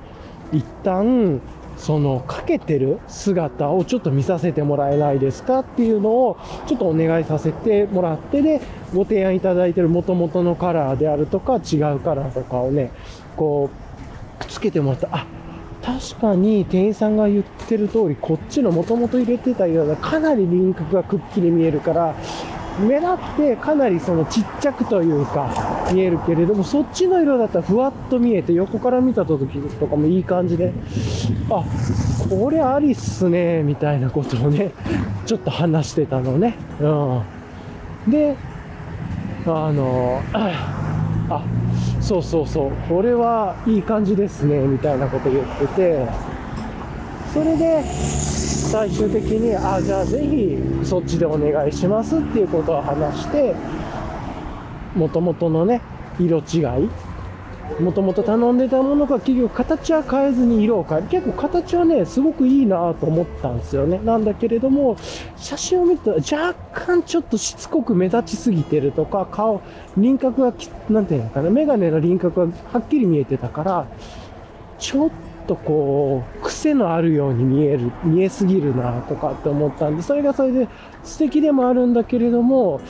[0.52, 1.40] 一旦、
[1.82, 8.60] そのかけてる姿をちょっと見させてもらえないですかっていうのをちょっとお願いさせてもらってで
[8.94, 12.92] ご提案いただいてる元々のカラーであるとか違うカラーとかをね
[13.36, 13.68] こ
[14.38, 15.08] うくっつけてもらった。
[15.10, 15.26] あ
[15.82, 22.14] 確かに店員さんが言ってる通りこっちの元々入れてた色がかなり輪郭がくっきり見えるから
[22.80, 30.72] 目立ってかなりそのちっちゃくというか見えるけれどもそっちの色だったらふわっと見えて横から見た時とかもいい感じで
[31.50, 31.64] あ
[32.28, 34.72] これありっすねみたいなことをね
[35.26, 36.54] ちょっと話してたのね。
[36.80, 36.86] う
[38.08, 38.10] ん。
[38.10, 38.36] で
[39.46, 41.42] あの あ
[42.00, 46.06] そうそうそうこれはいい感じですねみたいなこと言ってて
[47.32, 47.82] それで
[48.72, 53.54] 最終的に、あ、じゃあぜひそっちでお願いしますっていうことを話して、
[54.96, 55.82] もともとのね、
[56.18, 61.06] 色違い、もともと頼んでたものが結局形は変えずに色を変える。
[61.08, 64.00] 結構形はね、すごくいいなと思ったんですよね。
[64.02, 64.96] なんだけれども、
[65.36, 69.60] 写真を見たら若干ちょっとしつこく目立ちすぎてるとか、顔、
[69.98, 70.54] 輪郭が、
[70.88, 73.86] なんていうのかな、メガネの輪郭がはっきり見えてたから、
[74.78, 75.10] ちょっ
[75.42, 80.68] っとこう、癖のあるように見える、見えすぎるなとかって思ったんで、それがそれで
[81.02, 82.80] 素敵でもあるんだけれども、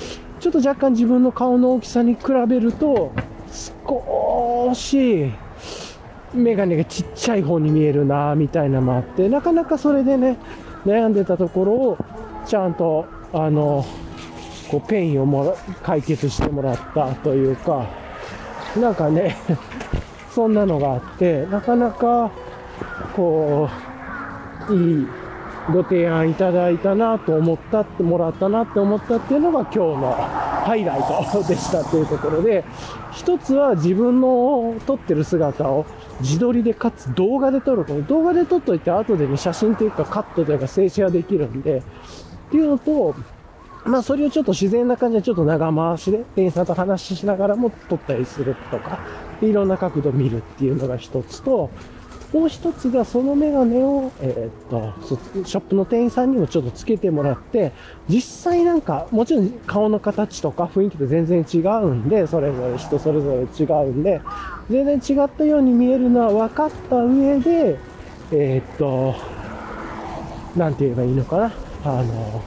[0.41, 3.12] ちょっと若干自分の顔の大きさに比べると、
[3.87, 5.31] 少し、
[6.35, 10.38] メガネがちっちゃい方に見えるなみたいなのもあって、なかなかそれでね、
[10.87, 11.99] 悩んでたところを、
[12.47, 13.85] ちゃんと、あの、
[14.71, 17.87] こう、ペインをもら、解決してもらったというか、
[18.81, 19.37] なんかね、
[20.35, 22.31] そんなのがあって、なかなか、
[23.14, 23.68] こ
[24.68, 25.07] う、いい
[25.73, 30.12] ご提案いただいたなと思ったってもらったなって思ったっていうのが今日の
[30.64, 31.01] ハイライ
[31.33, 32.64] トでしたというところで、
[33.12, 35.87] 一つは自分の撮ってる姿を
[36.21, 37.85] 自撮りでかつ動画で撮る。
[38.07, 41.83] 動画で撮っといて後でね、写真というかカットというか静止ができるんで、っ
[42.51, 43.14] ていうのと、
[43.85, 49.01] まあそれをちょっと自然な感じでちょっと長回しで店員さんと話しながらも撮ったりするとか、
[49.40, 51.71] いろんな角度見るっていうのが一つと、
[52.33, 54.92] もう一つがそのメガネを、えー、っと、
[55.45, 57.73] ショップの店員さんにもちょっとつけてもらって、
[58.09, 64.23] 実際なんか、もちろん顔の形とか雰囲気と全然違うんで、それぞれ人それぞれ違うんで、
[64.71, 67.79] 全然違ったように見えるのは分かった上で、
[68.33, 69.14] えー、っと、
[70.57, 71.53] なんて言えばいいのかな？
[71.85, 72.42] あの、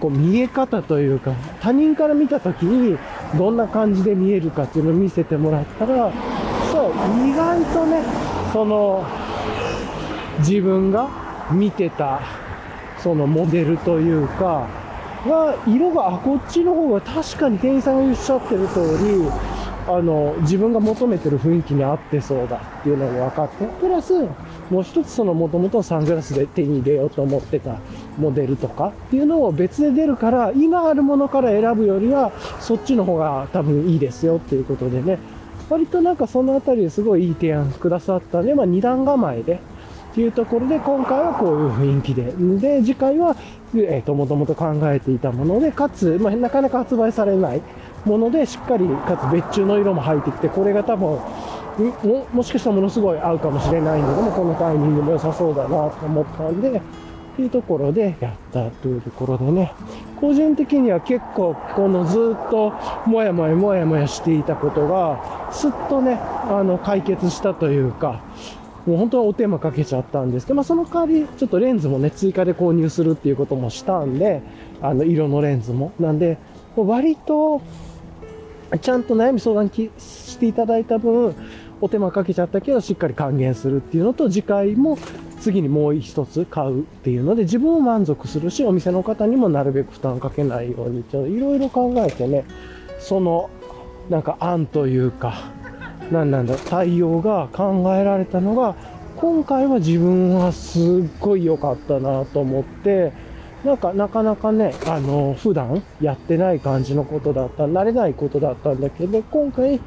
[0.00, 2.98] こう見え方というか、他人から見た時に
[3.36, 6.12] どんな感じで見えるかっていうのを見せてもらったら、
[6.90, 8.02] 意外とね
[8.52, 9.04] その
[10.40, 11.08] 自分が
[11.50, 12.20] 見てた
[12.98, 14.66] そのモデルというか
[15.24, 24.12] は色があこっちの方が確かに店員さんがおっしゃってる通りあの自分が求めてる雰囲気に合ってそうだっていうのが分かってプラス
[24.70, 27.78] もう一つその元々サングラスで手に入れようと思ってた
[28.18, 35.18] モデルとかっていうのを別で出るから今あるものから選ぶよりはそっちの方が多分いいですよっていうことでね
[35.68, 39.60] 割となんかそのあたりですごいいい提案くださったんで、まあ二段構えで、
[40.12, 42.32] っていうところで、今回はこういう雰囲気で。
[42.58, 43.36] で、次回は、
[43.74, 47.62] えっ、ー、と、もともと考えていたもので、かつ、まあ、なかなか発売されない
[48.04, 51.18] もので、しっかり、かつ別注の色も入ってきて、これが多分、
[52.02, 56.80] も、もしかしたらものすごい合うかもしれないんだけども、このタイミングも良さそうだなと思ったんで、っ
[57.36, 59.72] ていうところでやったというところでね、
[60.20, 62.72] 個人的には結構このずっと
[63.06, 68.22] もやもやもやもやしていたことが、すっとね、あの解決したというか、
[68.86, 74.42] もう本当はお手間かけちゃったんですけど、まあその代わりちょっとレンズもね、追加で購入するっていうこともしたんで、
[74.80, 75.92] あの色のレンズも。
[76.00, 76.38] なんで、
[76.76, 77.60] 割と、
[78.80, 81.34] ちゃんと悩み相談していただいた分、
[81.80, 84.98] お手間かけちゃったけど、しっかり還元するっていうのと、次回も
[85.40, 92.44] 次にもう一つ買うっていうので、自分も満足するし、お店の方にもなるべく負担かけないように、いろいろ考えてね、
[92.98, 93.50] その、
[94.10, 95.52] なんか案というか、
[96.10, 98.74] 何なんだ、対応が考えられたのが、
[99.16, 100.82] 今回は自分はすっ
[101.20, 103.12] ごい良かったなと思って、
[103.64, 109.80] なんか、なかなかね、あの、普段やってない感じのことだった、慣れないことだったんだけど、今回、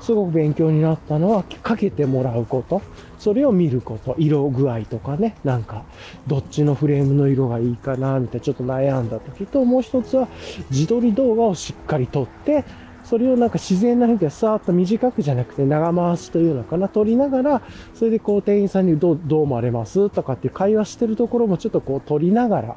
[0.00, 2.82] すごく勉強になったのは、かけてもらうこと。
[3.18, 4.14] それを見ること。
[4.18, 5.84] 色具合とかね、なんか、
[6.26, 10.28] どっちのフレームの色がいいかな、みたいな、ちょっと悩んだ時と、もう一つは、
[10.70, 12.64] 自撮り動画をしっかり撮って、
[13.08, 17.62] それをなんか自然な雰囲気でさーっと短くじゃなくて長回しというのかな、撮りながら、
[17.94, 22.76] それでこう店員さんにどう、どう思われますとかっていう会話してるところもちょっとこう撮りながら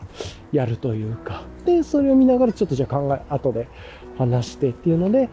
[0.53, 3.67] やるというか、で、それを見ながらちょっとじゃあ考え、後で
[4.17, 5.27] 話してっていうので、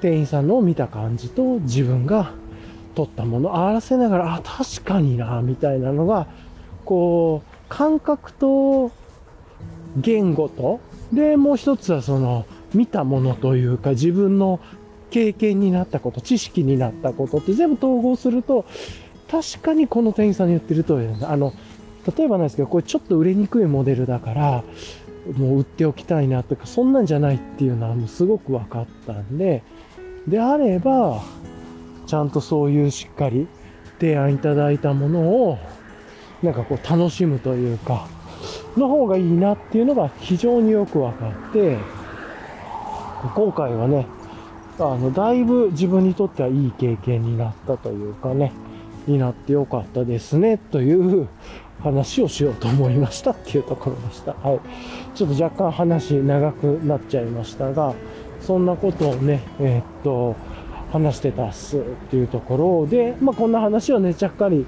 [0.00, 2.32] 店員さんの見た感じと自分が
[2.94, 6.26] 撮ったものを合わせながら、あ、確かにな、みたいなのが、
[6.84, 8.90] こう、感覚と
[9.96, 10.80] 言語と、
[11.12, 14.60] で、もう一つはその、見たものというか自分の
[15.10, 18.64] 経験になったこと、知識になったことって全部統合すると、
[19.30, 21.52] 確かにこの店員さんに言ってるとおりあの、
[22.16, 24.64] 例えばなんですけど、これちょっと売れにくいモデルだから、
[25.36, 29.62] もう売っておきたいなとか、そんなんじゃないっていうのはもうすごく分かったんで、
[30.28, 31.22] であれば、
[32.06, 33.46] ちゃんとそういうしっかり
[33.98, 35.58] 提案いただいたものを、
[36.42, 38.06] なんかこう楽しむというか、
[38.76, 41.78] の方がいいなっていうのが非常によく分かって、
[43.34, 44.06] 今回はね、
[44.78, 48.52] あの、だいぶ自分にとってはいい経験になったというかね、
[49.06, 51.28] になってよかったですね、という
[51.82, 54.34] 話をしようと思いましたっていうところでした。
[54.34, 54.60] はい。
[55.14, 57.94] ちょっと若干話長くなっちゃいましたが、
[58.48, 60.34] そんなことをね、えー、っと、
[60.90, 64.64] 話してたっすっていうところで、まあ、こんな話をね、ちゃっかり、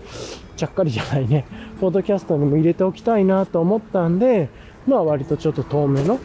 [0.55, 1.47] ちゃっかりじゃないね、
[1.81, 4.51] ポッドキャストにも入れておきたいなと思ったんで、
[4.87, 6.21] まあ割とちょっと遠めの、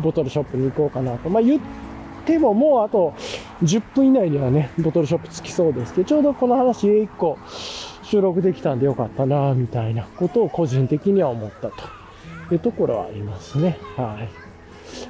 [0.00, 1.30] ボトルショップに行こうかなと。
[1.30, 1.62] まあ、言っ
[2.26, 3.14] てももうあと
[3.62, 7.38] 10分以内にはね、ボトルショップ着きそうですけど、ちょうどこの話1個
[8.02, 11.74] 収録できたんでよかったな、みたいなことを個人的には思ったと
[12.52, 13.78] いうところはありますね。
[13.96, 14.43] はい。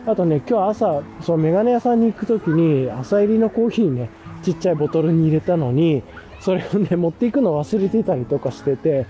[0.07, 4.11] あとね、今日朝、そのメガネ屋さんに行くときに、朝入りのコーヒーね、
[4.43, 6.03] ちっちゃいボトルに入れたのに、
[6.41, 9.07] それをね、持っていくの忘れてたりとかしてて、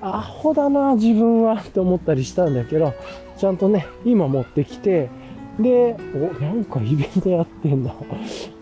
[0.00, 2.94] アホだな、自分はって思ったりしたんだけど、
[3.36, 5.08] ちゃんとね、今持ってきて、
[5.58, 7.94] で、お、なんかイベントやってんだ。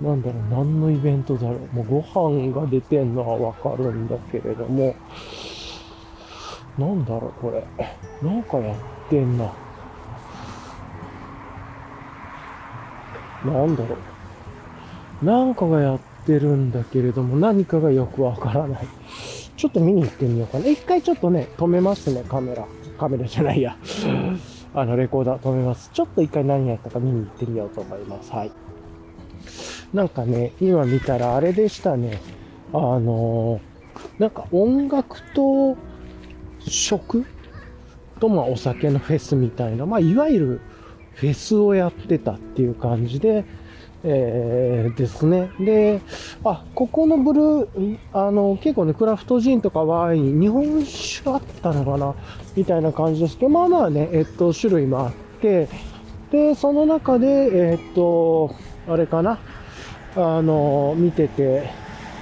[0.00, 1.77] なんだろう、何のイベントだろう。
[1.77, 4.94] もうご飯が出てんのはわかるんだけれども、
[6.79, 7.64] なんだろう、これ。
[8.22, 8.77] なんかやっ
[9.11, 9.53] てんな。
[13.44, 13.96] なんだろ
[15.22, 15.24] う。
[15.24, 18.88] なんかがやってるんだけれども、何かがよくわからない。
[19.57, 20.66] ちょっと見に行ってみようかな。
[20.66, 22.66] 一回ちょっとね、止めますね、カメラ。
[22.98, 23.76] カメラじゃないや。
[24.74, 25.90] あの、レコーダー止めます。
[25.92, 28.33] ちょっと一回何やったか見に行ってみようと思います。
[28.33, 28.52] はい。
[29.92, 32.20] なんかね、今見たらあれでしたね。
[32.72, 35.76] あのー、なんか音楽と
[36.61, 37.24] 食
[38.18, 40.61] と、まあお酒のフェスみたいな、まあいわゆる
[41.14, 43.44] フェスをやってたっていう感じで、
[44.05, 45.50] えー、ですね。
[45.59, 46.00] で、
[46.44, 52.14] あ、ここのブルー、あの、結構ね、クラフトジンとかワイン、日本酒あったのかな
[52.55, 55.68] みたいな感じですけど、まあまあね、えっと、種類もあって、
[56.31, 58.55] で、その中で、えっと、
[58.87, 59.38] あれかな、
[60.16, 61.70] あの、見てて、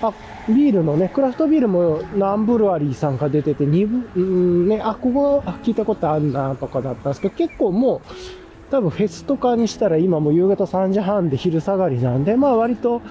[0.03, 0.13] あ、
[0.49, 8.42] ビールのね、クラフトビールもナンブルアリーさんが出てて、2部、うんね、あ、ここ、あ、聞いたことあるな、とかだったんですけど、結構もう、
[8.73, 13.03] 多分フェスとかにしたら今も夕方3時半で昼下がりなんで、まあ割と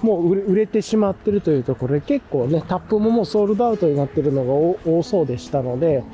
[0.00, 4.52] もう売れてしまってるというところで結構ね、タップももうソールドアウトになってるのが
[4.88, 6.04] 多そうでしたので、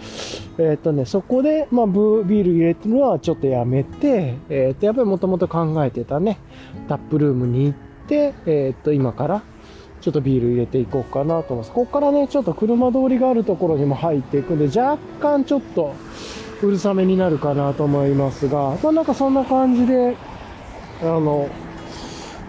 [0.56, 6.38] えっ、とね、そこで、まあブービール入れてるのはちょっとやめて、えっ、と、やっぱりもともと考えてたね、
[6.88, 9.42] タップルームに行って、えっ、と、今から
[10.00, 11.72] ちょっとビール入れていこうかなと思います。
[11.72, 15.92] ここからね、ちょっと車通りがあるところにも入っていくんで、若干ちょっと、
[16.62, 20.16] うるさめになるかなと思いますが、まあなんかそんな感じで、
[21.02, 21.48] あの、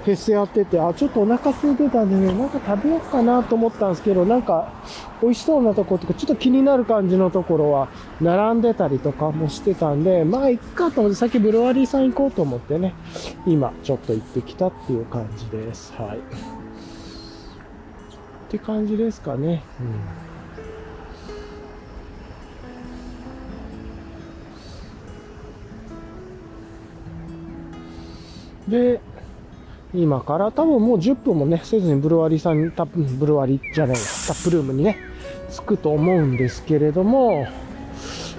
[0.05, 4.71] フェスやってて、あ、ちょっとお腹空いてたんでね、なんか食べようかなと思ったんですけど、なんか、
[5.19, 7.87] 美味しそうなとことか、ちょっと気になる感じのところは、
[8.21, 12.93] 並んでたりとかもしてたんで、まあ、いっかと思って、さっきブルワリーさん行こうと思ってね、
[13.47, 15.91] 今、ちょっと行ってきたっていう感じです。
[15.97, 16.17] はい。
[16.17, 16.21] っ
[18.49, 19.63] て感じですかね。
[19.79, 19.83] う
[20.21, 20.24] ん
[28.67, 28.99] で、
[29.93, 34.97] 今から多分もう10分もね、せずにブルワリーさんに、タ、ブルワリーじゃないタップルームにね、
[35.49, 37.47] 着くと思うんですけれども、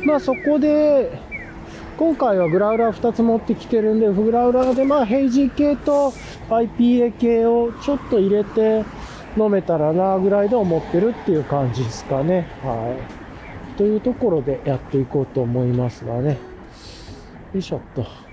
[0.04, 1.18] まあそこで、
[1.96, 6.12] 今回はグラウラー2つ持ってきてるんで、グラウラーでまあヘイジー系と
[6.50, 8.84] IPA 系をちょっと入れて
[9.38, 12.48] 飲めたらなぐらいで思ってるっていう感じですかね。
[12.62, 12.94] は
[13.74, 13.78] い。
[13.78, 16.38] というところでやっていこうと思いますがね。
[17.54, 18.25] よいしょっと。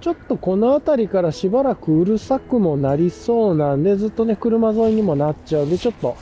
[0.00, 6.16] ちょっとこの辺りからしばらくうるさくもなりそうなんで、ずっとね、車沿いにもなっちゃうんで、ちょっと、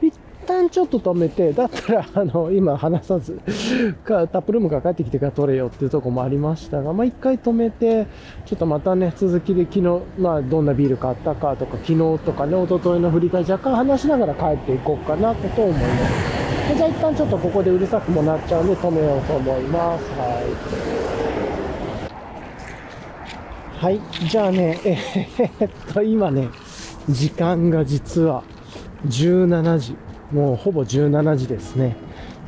[0.00, 0.14] 一
[0.46, 3.38] 旦ちょっと止めて、だったら、 あの、今話さず、
[4.02, 8.06] か、タップルームから帰ってきてから撮れよっていうとこもありましたが、まあ一回止めて、
[8.46, 16.74] ちょっとまたね、続きで昨日、まあどんなビール買ったかとか、昨日とかね、一昨日の振り返り若干話しながら帰っていこうかなと思います。
[16.76, 20.04] じゃあ一旦ちょっとここでうるさくもなっちゃうんで止めようと思います。
[20.18, 21.07] はい。
[23.80, 24.00] はい。
[24.28, 26.48] じゃあね、えー、っと、今ね、
[27.08, 28.42] 時間が実は
[29.06, 29.96] 17時。
[30.32, 31.96] もうほぼ17時ですね。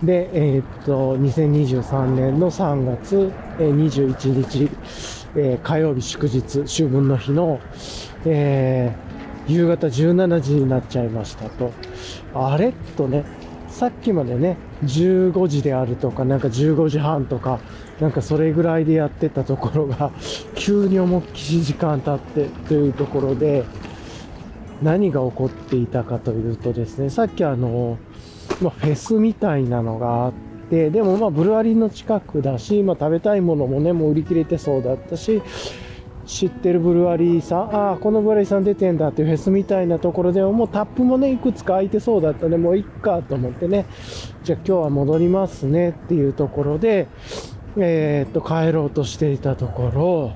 [0.03, 4.71] で、えー、っと、2023年の3月21日、
[5.37, 7.61] えー、火曜日祝日、秋分の日の、
[8.25, 11.71] えー、夕方17時になっちゃいましたと。
[12.35, 13.25] あれとね、
[13.81, 17.61] さっきまでね、15時であるとか、なんか15時半とか、
[17.99, 20.11] なんかそれぐらいでやってたところが、
[20.55, 23.65] 急に思いっきし時間経ってというところで、
[24.83, 27.97] 何が起こっていたかというとですね、さっきあの、
[28.61, 30.33] ま、フェスみたいなのがあっ
[30.69, 35.41] て、でもまあブルワリーの近くだし、まあ食べたいものもね、もう売り切れてそうだったし、
[36.31, 42.47] 知ってるブルワリーさん、ああ、このブルワリーさん出てんだっていうフェスみたいなところでもうタップもね、いくつか空いてそうだった。
[42.47, 43.87] んで、もういっかと思ってね、
[44.45, 47.09] じゃあ今日は戻りますねっていうところで、
[47.77, 50.33] えー、っと、帰ろうとしていたところ、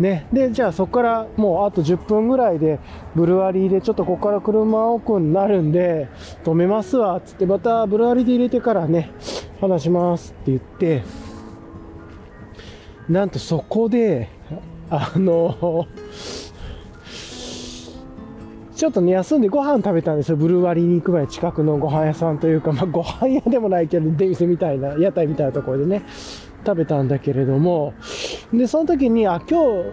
[0.00, 0.26] ね。
[0.32, 2.80] で、じゃあそこからもうあと10分ぐらいで、
[3.14, 6.08] ブルワリーでちょっとここから車奥になるんで、
[6.42, 9.12] 止めますわっ、つってまたブルワリーで入れてからね、
[9.60, 11.02] 話しますって言って、
[13.08, 14.30] なんとそこで、
[14.90, 15.86] あの、
[18.74, 20.36] ちょっとね、休んでご飯食べたんですよ。
[20.36, 26.02] ブルワリーに行く前近くのご飯屋さんというか、まあ、ご飯屋でもないけど、出店みたいな、屋台みたいなところでね、
[26.66, 27.94] 食べたんだけれども、
[28.52, 29.84] で、その時に、あ、今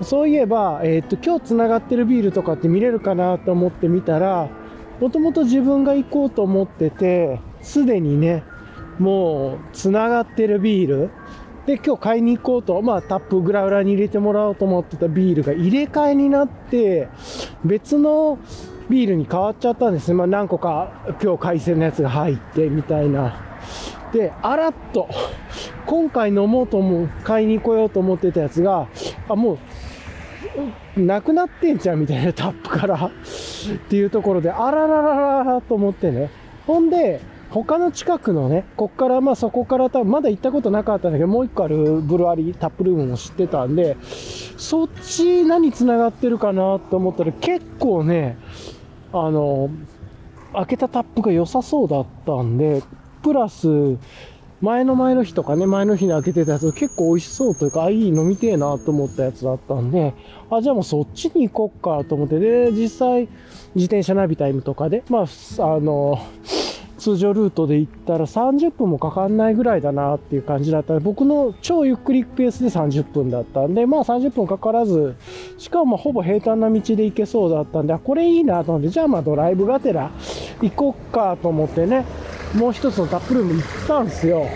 [0.00, 4.48] 日、そういえば、えー、っと、今日繋がってるビールとかって見れるかなと思ってみたら、
[4.98, 8.42] もともと自分が行こうと思ってて、すでにね、
[8.98, 11.10] もう、繋がってるビール、
[11.70, 17.08] で、今日買いに行こうと、まあタップグラウラに入れてもらおうと思ってたビールが入れ替えになって、
[17.64, 18.40] 別の
[18.88, 20.14] ビールに変わっちゃったんですね。
[20.14, 20.90] まあ何個か
[21.22, 23.36] 今日海鮮のやつが入ってみたいな。
[24.12, 25.08] で、あらっと、
[25.86, 28.88] 今回飲もうと思う、買いに来ようと思ってたやつが、
[29.28, 29.58] あ、も
[30.96, 33.10] う、なくなってんじゃんみたいなタップからっ
[33.88, 36.30] ていうところで、あらららららと思ってね。
[36.66, 43.96] ほんで、他の近くのね、こっからまあそこから多分まだ行ったことなかったんだけど、もう一個あるブルワリー、タップルームも知ってたんで、
[44.56, 48.38] そっち何繋がってるかなと思ったら結構ね、
[49.12, 49.68] あの、
[50.52, 52.82] 開けたタップが良さそうだったんで、
[53.22, 53.68] プラス、
[54.60, 60.14] 前の前の日とかね、前の日に開けてたやつ結構美味しそうというか、あ、いい飲みてえなと思ったやつだったんで、
[60.50, 63.28] あ、じゃあもうそっちに行こっかと思って、で、実際、
[63.74, 66.18] 自転車ナビタイムとかで、まあ、あの、
[67.00, 75.16] 通常ルートで行ったら30分もかかんないぐらいだなっていう感じだった僕の超ゆっくりペースで30分だったんで、まあ30分かからず、
[75.56, 80.10] しかもほぼ平坦な道で行けそうだったんで、これいいなと思って、じゃあまあドライブがてら
[80.60, 82.04] 行こっかと思ってね、
[82.54, 84.46] もう一つのタップルーム行ったんですよ。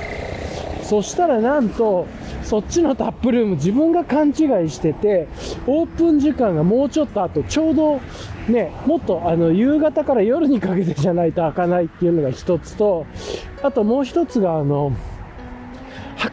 [0.82, 2.06] そしたらなんと、
[2.44, 4.34] そっちのタップルーム自分が勘違い
[4.70, 5.26] してて、
[5.66, 8.00] オープン時間がもうちょっと後、ちょうど
[8.48, 13.06] ね、もっとあの夕方から夜にかけてじゃないと開かないっていうのが一つと、
[13.62, 14.92] あともう一つがあの、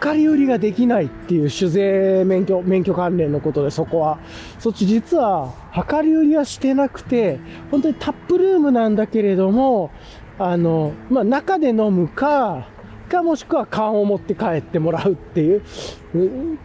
[0.03, 4.19] 量り売りができないっていう酒税免許、免許関連のことでそこは。
[4.59, 5.53] そっち実は
[5.89, 7.39] 量り売りはしてなくて、
[7.71, 9.91] 本当にタップルームなんだけれども、
[10.37, 12.67] あの、まあ、中で飲むか、
[13.11, 15.61] かもしくは缶を持って帰ってもらうっていう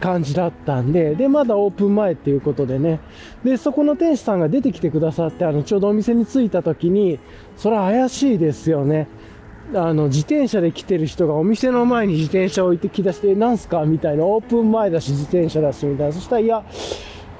[0.00, 3.00] 感じだったんで、で、まだオープン前っていうことでね。
[3.42, 7.18] で、そこの店主さんが出てきてくださって、あの、ちょうどお店に着いた時に、
[7.56, 9.08] それは怪しいですよね。
[9.74, 13.84] あの、自転車で来てる人がお店の前に自転車を置いてきだして、なんすか？
[13.84, 16.12] みたいな、オープン前だし、自転車だし、みたいな。
[16.12, 16.64] そしたら、いや、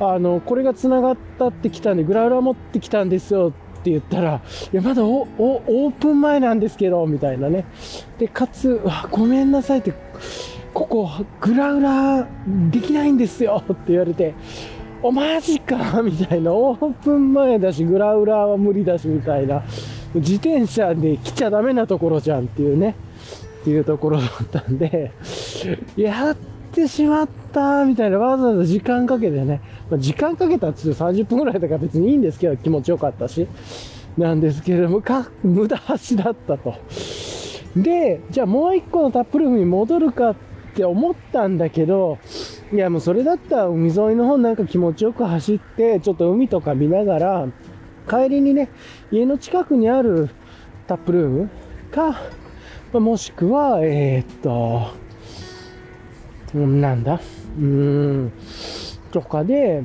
[0.00, 3.52] あの、これが繋がったって来たんで、グラウラ持ってきたんですよ
[3.86, 4.40] って言ったら、
[4.72, 7.64] いや、まだ、オープン前なんですけど、みたいなね。
[8.18, 8.80] で、かつ、
[9.12, 9.94] ごめんなさいって、
[10.74, 11.08] ここ、
[11.40, 14.34] グラウラーできないんですよって言われて、
[15.02, 16.52] お、マジかみたいな。
[16.52, 19.62] オープン前だし、グラウラーは無理だし、みたいな。
[20.14, 22.96] 自転車で来ちゃダメなところじゃんっていうね。
[23.60, 25.12] っていうところだったんで、
[25.96, 26.36] やっ
[26.72, 27.45] てしまった
[27.84, 29.60] みたいな、わざわざ時間かけてね。
[29.90, 33.46] まあ、時間かけたっつって30分ぐらいだから別にいいんですけど、気持ちよかったし。
[34.16, 36.74] なんですけれども、か、無駄足だったと。
[37.76, 40.36] で、じゃあもう一個のタップルームに戻るかっ
[40.74, 42.18] て思ったんだけど、
[42.72, 47.48] いやもうそれだったら海沿いの方なんか気持ちよく走って、ちょっと海とか見ながら、
[48.08, 48.70] 帰りにね、
[49.10, 50.30] 家の近くにある
[50.86, 51.50] タップルーム
[51.90, 52.22] か、
[52.92, 54.94] もしくは、えー、っと、
[56.56, 57.20] なんだ、
[57.58, 58.32] うーん、
[59.10, 59.82] とかで、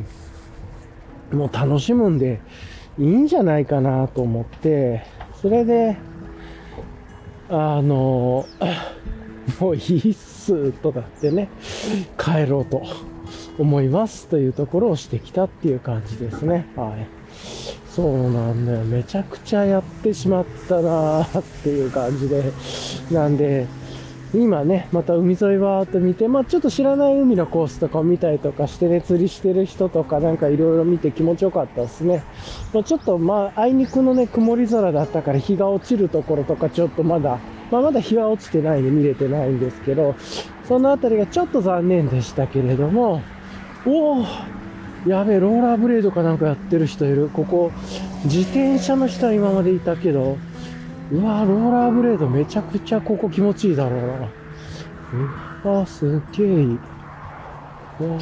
[1.32, 2.41] もう楽しむんで
[2.99, 5.03] いいんじゃないかなと思って、
[5.41, 5.97] それで、
[7.49, 8.45] あの、
[9.59, 11.49] もういいっすとかってね、
[12.17, 12.84] 帰ろうと
[13.57, 16.67] 思いますというところをしてきたっていう感じですね。
[16.76, 17.07] はい。
[17.89, 18.80] そうなんだよ。
[18.86, 22.43] めちゃくちゃやってしまったなーっていう感じで。
[23.11, 23.67] なんで、
[24.34, 32.24] 今ね、また海沿いわーっと見て、まあちょっと知らない海のコースとかを見たりとかしてね、釣りしてる人とかなんかいろいろ見て気持ちよかったですね。
[32.74, 37.40] まあ、ちょっとまああいにくのね、曇り空だったから日が落ちるところとかちょっとまだ、
[37.72, 40.16] まあまだ日は落ちてないんで見れてないんですけど、
[40.66, 43.22] そのあたりがちょっと残念でしたけれども、
[43.86, 44.62] おー
[45.08, 47.30] やべえ、ローラーブレードかなんかやってる人いる。
[47.34, 47.72] ここ、
[48.24, 50.38] 自転車の人は今までいたけど、
[51.12, 54.30] うわローラーブレードめちゃくちゃここ気持ちいいだろうな。
[55.66, 56.80] うわすっげえいい。
[57.99, 58.20] うわ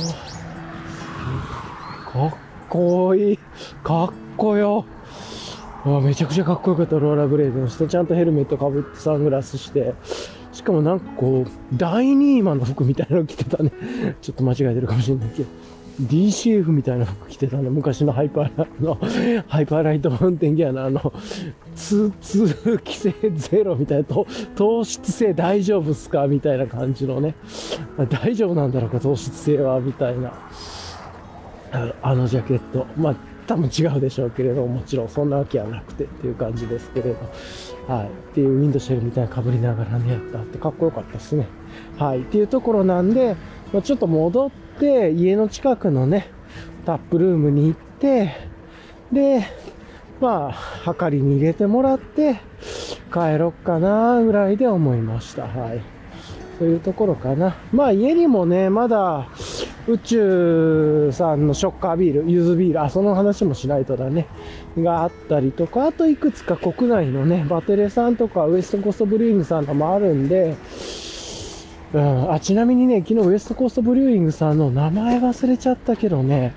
[2.11, 2.37] かっ
[2.67, 3.39] こいい。
[3.83, 4.85] かっこよ。
[5.85, 7.87] わめちゃくちゃかっこよかった、ローラーブレードの人。
[7.87, 9.93] ちゃんとヘルメットかぶってサングラスして。
[10.51, 13.71] しかもなんかこう、ダイニーマンの服みたいなの着てたね。
[14.21, 15.49] ちょっと間違えてるかもしれないけど。
[16.01, 17.69] DCF みたいな服着てたの。
[17.69, 18.95] 昔のハイパーの、
[19.47, 21.13] ハイパーライトマウンテンギアのあの、
[21.75, 24.05] 通、通気性ゼロみたいな、
[24.55, 27.35] 糖質性大丈夫っすかみたいな感じのね。
[28.09, 30.33] 大丈夫なんだろうか、糖質性はみたいな。
[32.01, 32.87] あのジャケット。
[32.97, 37.93] まあ、多分違うでしょうけれども、もちろんそんなわけはなくてっていう感じですけれど。
[37.93, 38.05] はい。
[38.05, 41.47] っていうウィンドシェルみたいな被りながらね、やったってかっこよかったですね。
[41.97, 42.19] はい。
[42.19, 43.35] っていうところなんで、
[43.73, 46.27] まあ、ちょっと戻って、家の近くのね、
[46.85, 48.35] タップルームに行って、
[49.11, 49.45] で、
[50.19, 52.39] まあ、はかりに入れてもらって、
[53.11, 55.43] 帰ろっかな、ぐらいで思いました。
[55.43, 55.81] はい。
[56.59, 57.55] そういうところかな。
[57.71, 59.29] まあ、家にもね、まだ、
[59.87, 64.27] 宇宙さんのショッカービール、ゆずビール、あ、その話もしないとだね、
[64.77, 70.55] があったりとか、あといくつか国内のね、バテレさんとかウエストコストブリーイングさんとかもあるんで、
[71.93, 76.53] うん、あ、ちなみにね、昨日ウエストコーストブリューイングさんの名前忘れちゃったけどね、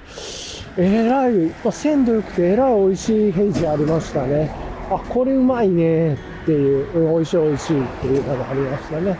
[0.76, 4.50] えらい、まあ、鮮度良くてえらい美味しいヘイジありましたね。
[4.90, 6.16] あ、これうまいねっ
[6.46, 9.16] ていう、うん、美味しい美味しいっていうのがありましたね。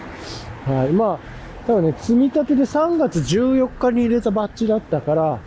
[0.66, 0.88] はい。
[0.90, 5.40] まあ、多分ね、積み立てで3月14日に入れたバッジだったから、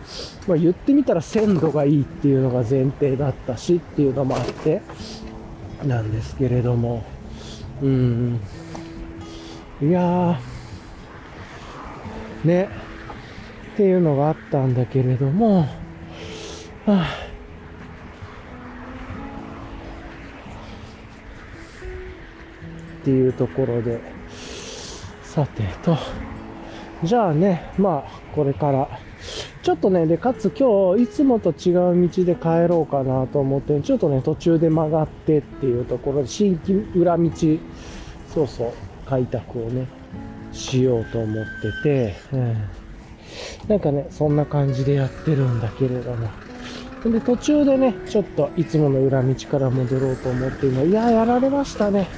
[0.48, 4.82] まあ言ってみたら鮮度がいいっていうのが前提だったしっていうのもあって、
[5.84, 7.04] なんですけれども、
[7.82, 8.40] うん。
[9.82, 10.55] いやー、
[12.44, 12.68] ね、
[13.74, 15.66] っていうのがあったんだけれども、は
[16.86, 17.06] あ、
[23.00, 24.00] っていうところで、
[25.22, 25.96] さてと、
[27.04, 28.88] じゃあね、まあ、これから、
[29.62, 37.30] ちょっとね、で、かつ今日、いつもと違う道で帰ろうかなと思って、ちょっとね、途中で曲がってっていうところで、新規裏道、
[38.32, 38.72] そうそう、
[39.06, 39.86] 開拓をね、
[40.56, 42.56] しようと思ってて、うん、
[43.68, 46.28] なんかね、そんな感じでやってるんだけれども。
[47.04, 52.08] で、途中でね、ちょっといつもの裏道から戻ろうと思って今、いや、やられましたね。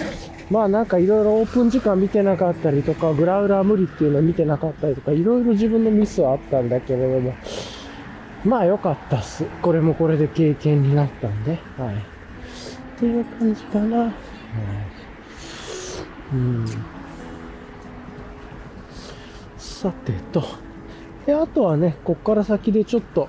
[0.50, 7.34] まあなんかいろいろオープン時間見てなかったりとか、グラウラー無理っていうの見てなかったりとか、いろいろ自分のミスはあったんだけれども、
[8.44, 9.44] まあ良かったっす。
[9.60, 11.96] これもこれで経験になったんで、はい。
[11.96, 13.98] っていう感じかな。
[13.98, 14.12] はい、
[16.32, 16.97] うん
[19.78, 20.42] さてと。
[21.24, 23.28] で、あとはね、こっから先でちょっと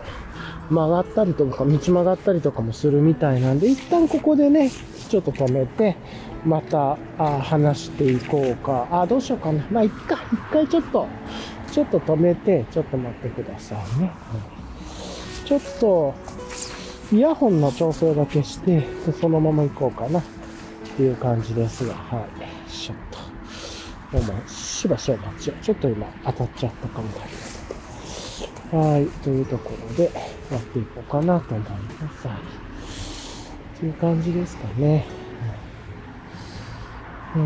[0.71, 4.71] 曲がったりとか、道曲がったりとかもするみたいなんで、一旦ここでね、
[5.09, 5.95] ちょっと止めて、
[6.43, 8.87] また、あ話していこうか。
[8.89, 9.63] あ、どうしようかな。
[9.69, 10.17] まあ、いっか。
[10.33, 11.07] 一回ちょっと、
[11.71, 14.11] ちょっと止めて、ちょっと待ってくださいね。
[15.45, 16.15] ちょっと、
[17.11, 18.87] イヤホンの調整だけして、
[19.19, 20.19] そのまま行こうかな。
[20.19, 20.23] っ
[20.97, 22.71] ていう感じですが、はい。
[22.71, 23.28] ちょっと。
[24.11, 25.53] どうも、しばしば待ちを。
[25.61, 28.79] ちょっと今当たっちゃったかもだけど。
[28.79, 29.05] はい。
[29.05, 30.05] というところで
[30.51, 32.27] やっていこうかなと思います。
[32.27, 32.37] はい。
[33.79, 35.05] という感じですかね。
[37.35, 37.39] う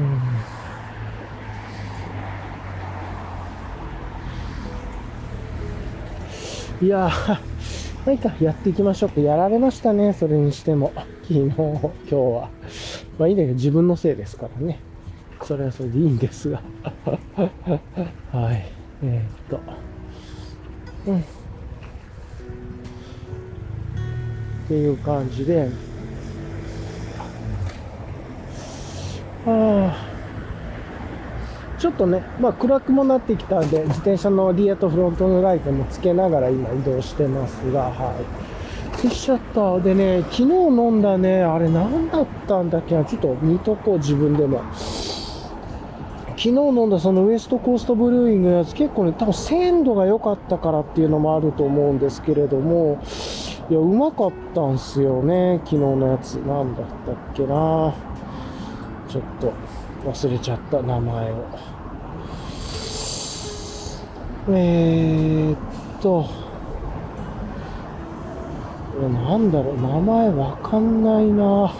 [6.83, 6.87] ん。
[6.87, 7.39] いやー、
[8.05, 9.19] 何かやっていきましょうか。
[9.19, 10.93] やられましたね、それにしても。
[11.23, 12.49] 昨日、今日は。
[13.19, 14.79] まあいいんだけど、自分のせいですからね。
[15.43, 16.61] それはそれでいいんですが。
[18.31, 18.65] はい。
[19.03, 19.59] えー、っと。
[21.11, 21.19] うん。
[21.19, 21.23] っ
[24.67, 25.69] ていう感じで、
[29.45, 29.93] あ
[31.77, 38.13] ちょっとね、まあ暗くもなってきたんで、自転車のリアとフロントのライトもつけながら今移動してますが、は
[39.03, 39.09] い。
[39.09, 39.79] しちゃった。
[39.81, 44.61] でね、昨日飲んだね、あれ何だったんだっけな、ちょっと見とこう、自分でも。
[46.43, 53.01] 昨日飲んだそのウエストコーストブルーイングのやつ結構ね、多分鮮度が良かったからっていうのもあると思うんですけれども、
[53.69, 56.33] いや、うまかったんすよね、昨日のやつ。
[56.33, 57.95] 何だったっけな
[59.07, 59.53] ちょっと
[60.05, 61.35] 忘れちゃった名前を。
[64.49, 65.57] えー、っ
[66.01, 66.25] と、
[68.99, 71.73] なんだろう、名前わかんないな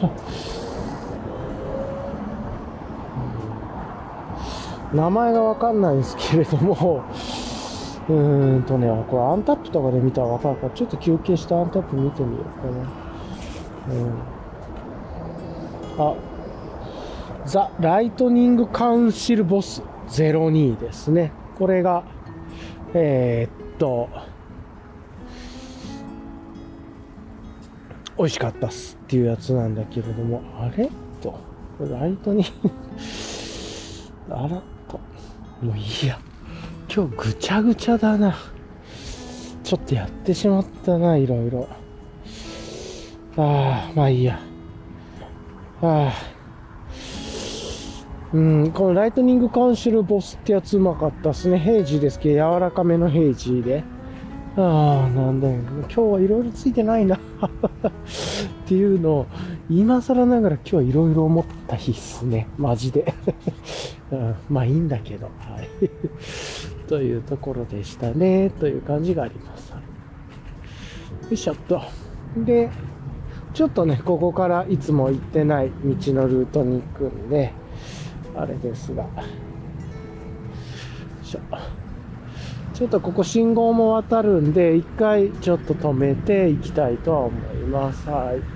[4.94, 7.02] 名前がわかんないんですけれども、
[8.08, 12.74] うーんとね、これアンタップとかで見たらわかるから、ちょっと休憩してアンタップ見てみようかな。
[13.96, 13.98] う
[16.06, 16.12] ん。
[16.12, 16.16] あ、
[17.46, 21.32] ザ・ライトニング・カウンシル・ボス02ですね。
[21.58, 22.04] これが、
[22.94, 24.10] えー、っと、
[28.18, 30.88] 美味しかったっすっていうやつなんだけれども、あれ？
[31.20, 31.34] と、
[31.80, 32.46] ライトに
[34.30, 34.62] あら、
[35.64, 36.20] もういいや。
[36.94, 38.36] 今日ぐちゃぐちゃだな。
[39.64, 41.68] ちょっとやってしまったな、いろいろ。
[43.38, 44.40] ああ、まあいいや。
[45.82, 46.34] ああ。
[48.34, 51.58] うん、このライトニングカンシルボスってやつうまかったっすね。
[51.58, 53.84] ヘイジーですけど、柔らかめのヘイジーで。
[54.58, 55.56] ああ、なんだよ。
[55.56, 57.20] 今日はいろいろついてないな っ
[58.68, 59.26] ていうのを、
[59.70, 62.48] 今更ながら今日はいろいろ思った日っすね。
[62.58, 63.14] マジで
[64.12, 64.36] うん。
[64.50, 65.28] まあいいんだけど。
[65.40, 65.70] はい。
[66.88, 68.50] というところでしたね。
[68.50, 69.72] という感じがあります。
[69.72, 69.78] よ
[71.32, 71.82] いしょっと。
[72.38, 72.70] で、
[73.54, 77.54] ちょっとね、ここからいつも行ってない道のルートに行くんで、
[78.36, 79.04] あれですが。
[79.04, 79.10] よ
[81.24, 81.40] いしょ
[82.74, 88.10] ちょっとここ信号も渡るんで、一回ちょっと止めていきたいとは思います。
[88.10, 88.53] はい。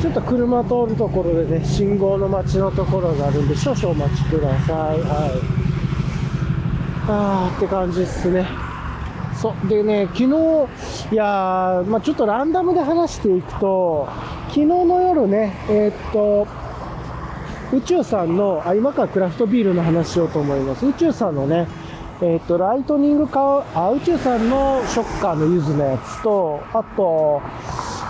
[0.00, 5.00] ちょっと車通るところでね、信号の待ちのところがあるんで、少々お待ちください。
[5.00, 5.66] はい。
[7.08, 8.46] あーって感じですね。
[9.40, 9.68] そう。
[9.68, 10.26] でね、昨日、
[11.12, 14.08] いやー、まあちょっとランダムで話していくと、
[14.48, 16.46] 昨日の夜ね、えー、っと、
[17.76, 20.86] 宇宙さんの、あ、今からクラフトビールの話しようと思います。
[20.86, 21.66] 宇宙さんのね、
[22.20, 27.42] えー、っと、ライトニングカあ、宇宙さんのショッカーのユズのやつと、あと、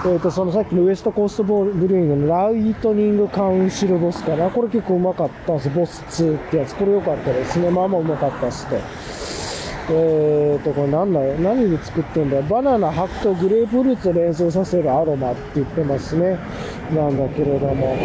[0.08, 4.48] えっ、と、そのさっきのウエストコーストボールブルーイングのライトニングカウンシルボスかな。
[4.50, 5.70] これ結構うまかったんです。
[5.70, 6.76] ボス2ってやつ。
[6.76, 7.70] これ良かったですね。
[7.70, 8.76] まあまあうまかったっすと。
[9.88, 11.34] えーと、これ何だよ。
[11.38, 12.42] 何で作ってんだよ。
[12.42, 16.38] バナナ、白桃、グレープフルーツを連想させるアロマって言ってますね。
[16.94, 17.96] なんだけれども。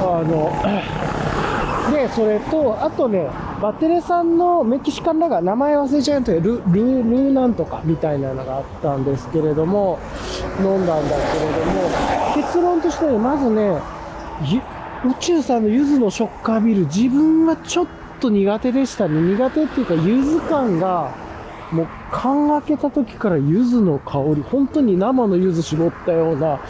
[0.00, 3.28] あの、 で、それと、あとね、
[3.60, 9.98] バテレさんのメキシカンラガー、名前忘れちゃうんとル、ル、ルーなんとかみたいなのがあったんですけれども、
[10.60, 11.88] 飲んだんだけれども、
[12.34, 13.80] 結論としてはまずね、
[15.04, 17.86] 宇宙さんの柚子のショッカービール、自分はちょっ
[18.20, 19.20] と苦手でしたね。
[19.20, 21.14] 苦手っていうか、柚子感が、
[21.72, 26.60] もう缶開けた時から柚子の香り、本当に生の柚子絞ったような、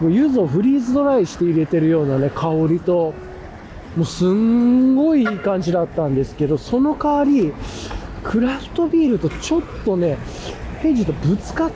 [0.00, 3.14] もう柚子をフリーズドライして入れてるようなね、香りと、
[3.96, 7.52] もうすんごいいい感じだったんですけど、その代わり、
[8.22, 10.16] クラフトビールとちょっとね、
[10.80, 11.70] ヘイジとぶつかっ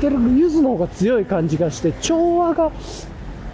[0.00, 2.70] てる柚子の方が強い感じがして、調和が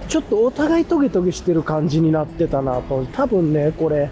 [0.09, 3.07] ちょっとお互いトゲトゲしてる感じになってたなと。
[3.13, 4.11] 多分ね、これ、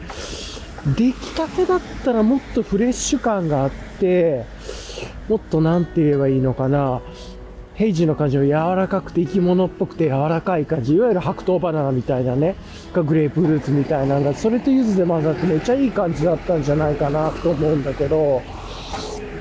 [0.96, 4.44] 出来たてだったらもっとフレッシュ感があって、
[5.28, 7.00] もっとなんて言えばいいのかな。
[7.78, 10.96] ヘイジの感じは柔らかくて生き物っぽくて柔らかい感じ。
[10.96, 12.56] いわゆる白桃バナナみたいなね。
[12.92, 18.42] がグレープフルーツみたいなのが、それと柚子で混ざってめっちゃいい感じだったんじゃないかなと思うんだけど、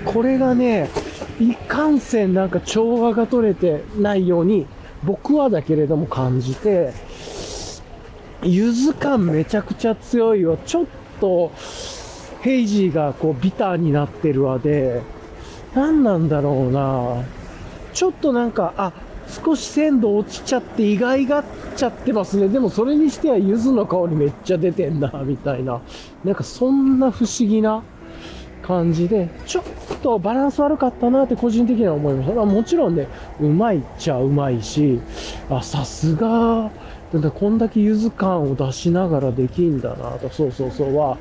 [0.05, 0.87] これがね、
[1.39, 4.67] いかんせんなんか調和が取れてないように
[5.03, 6.93] 僕はだけれども感じて、
[8.43, 10.57] 柚子感めちゃくちゃ強いわ。
[10.63, 10.85] ちょっ
[11.19, 11.51] と、
[12.41, 15.01] ヘイジーがこうビターになってるわで、
[15.73, 17.23] 何なんだろうな
[17.97, 18.93] ちょっとなんか、あ、
[19.43, 21.43] 少し鮮度落ちちゃって意外がっ
[21.75, 22.47] ちゃってますね。
[22.47, 25.81] でもそれにしては柚子の香りめっちゃ出てんな、みたいな。
[26.23, 27.81] なんかそんな不思議な
[28.61, 29.63] 感じで、ちょっ
[30.03, 32.35] とバランス悪かったなって個人的には思いました。
[32.35, 33.07] まあ、もちろんね、
[33.41, 35.01] うまいっちゃうまいし、
[35.49, 36.69] あ、さすが、
[37.15, 41.17] だこんだけ柚子感を出しながらできんだなと、そうそうそうは、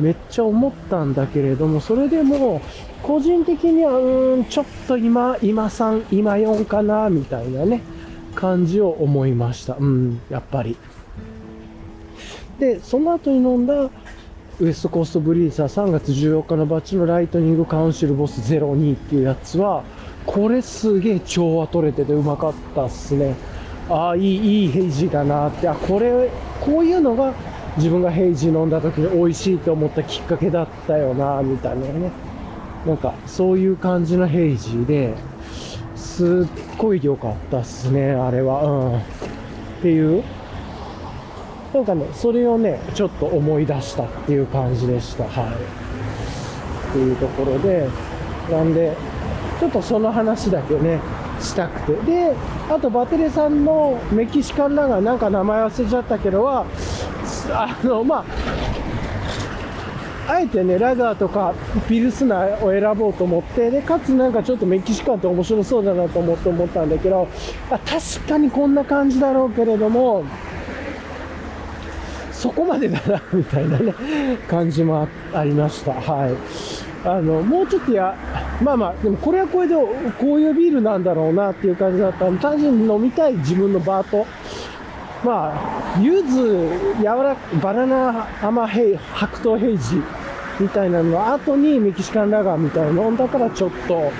[0.00, 2.60] めっちゃ思ったんだけれども、それでも、
[3.02, 7.82] 個人的には、うーん、ちょっと今、今3、今4かな、みたいなね、
[8.34, 9.76] 感じを思いました。
[9.78, 10.76] うん、やっぱり。
[12.58, 13.90] で、その後に飲んだ、
[14.60, 19.82] ウエストコーストブリーザー3月14日のバッチのライトニングカウンシルボス02っていうやつは、
[20.26, 23.34] これすげえ調和取れててうまかったっすね。
[23.88, 26.30] ああ、いい、いいヘイジだなって、あ、これ、
[26.60, 27.32] こういうのが
[27.76, 32.10] 自分がヘイジ飲んだ時に美味しいと思ったきっかけだったよな、みたいなね。
[32.86, 35.14] なんか、そういう感じのヘイジで、
[35.94, 38.64] すっごい良かったっすね、あれは。
[38.64, 38.98] うん。
[38.98, 39.00] っ
[39.82, 40.22] ていう。
[41.72, 45.24] なんかね、それをね、ちょっと思い出したっていう感じでした。
[45.24, 45.54] はい。
[46.90, 47.88] っていうところで、
[48.50, 48.96] なんで、
[49.60, 50.98] ちょっとその話だけね、
[51.40, 52.10] したくて。
[52.10, 52.34] で、
[52.68, 56.66] あとバテレさんのメキシカンラガー、なんか名前忘れちゃったけどは、
[57.52, 58.24] あの、まあ、
[60.32, 61.54] あえてね、ラガーとか
[61.88, 67.28] ピルスナーを選ぼうと思って、で、かつなんかちょっとメキシカンって面白そうだなと思って思ったんだけど、
[67.70, 70.24] あ確かにこんな感じだろうけれども、
[72.32, 73.92] そこまでだな、みたいなね、
[74.48, 75.92] 感じもありました。
[75.92, 76.34] はい。
[77.04, 78.14] あの、もうちょっとや、
[78.62, 84.26] まあまあ、でもこれはこれでこういうビールなんだろうなっていう感じだったんで、単純に飲みたい自分のバーと、
[85.24, 90.02] まあ、柚子、柔ら、バナナ甘ヘイ、白桃ヘイジ
[90.58, 93.04] みたいなのの後にメキシカンラガーみたいなの。
[93.04, 94.10] 飲んだからちょっと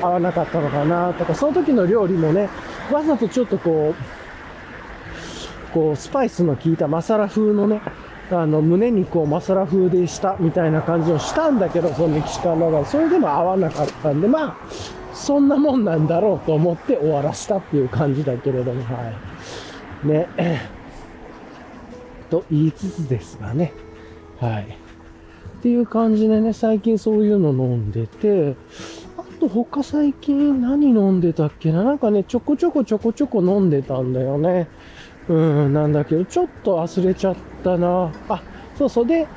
[0.00, 1.12] 合わなかったのかな。
[1.12, 2.48] とか、その時の料理もね、
[2.90, 7.80] わざとちょっとこう、こう、スパイスの効いたマサラ風のね、
[8.30, 14.56] あの、胸肉をマサラ風でしたみたいな感じをしたんだけど、そのメキシカンラガー、それでも合わなかったんで、まあ、
[15.12, 19.31] そんなもんなんだろうと思って終わらしたっていう感じだけれども、はい。
[20.04, 20.28] ね。
[22.30, 23.72] と言いつつですがね。
[24.40, 24.64] はい。
[25.58, 28.56] っていう感じでね、最近そういうの飲んでて、
[29.16, 31.84] あと他最近何飲んでたっけな？
[31.84, 34.68] なんかね、ちょこちょこちょこちょこ飲んでたんだよね。
[35.28, 38.10] うん、なんだけど、ちょっと忘れちゃったな。
[38.28, 38.42] あ、
[38.76, 39.06] そうそう。
[39.06, 39.28] で、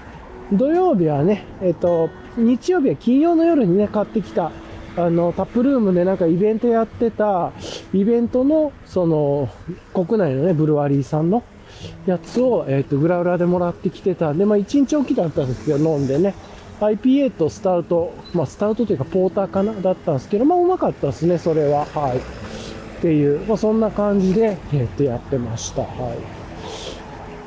[0.52, 4.52] 土曜日はね、えっと、日曜日は金曜の夜にね、買ってきた、
[4.98, 7.52] あの、タップルームでなんかイベントやってた、
[7.94, 9.50] イベントの、その、
[9.94, 11.44] 国内のね、ブルワリーさんの
[12.06, 16.34] やつを、えっと、グラウラでもらってきてたんで、まあ、1日おきだったんですけど、飲んでね、
[16.80, 21.86] IPA とスタウト、まあ、スタウトというか、ポーターかなだったんですけど、まあ、うまかったですね、それは。
[21.86, 22.18] はい。
[22.18, 25.82] っていう、まあ、そんな感じで、えっと、やってました。
[25.82, 25.88] は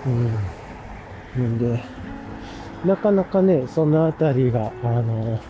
[0.07, 1.39] い。
[1.39, 1.57] うん。
[1.57, 1.83] んで、
[2.85, 5.41] なかなかね、そのあたりが、あの、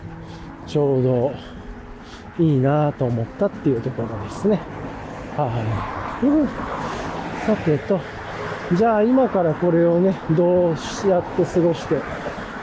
[0.65, 1.31] ちょうど
[2.39, 4.59] いいなと思ったっていうところですね。
[5.35, 5.51] は
[6.23, 6.25] い。
[6.25, 6.47] うん。
[7.45, 7.99] さてと、
[8.75, 10.75] じゃあ今からこれをね、どう
[11.07, 11.95] やって過ごして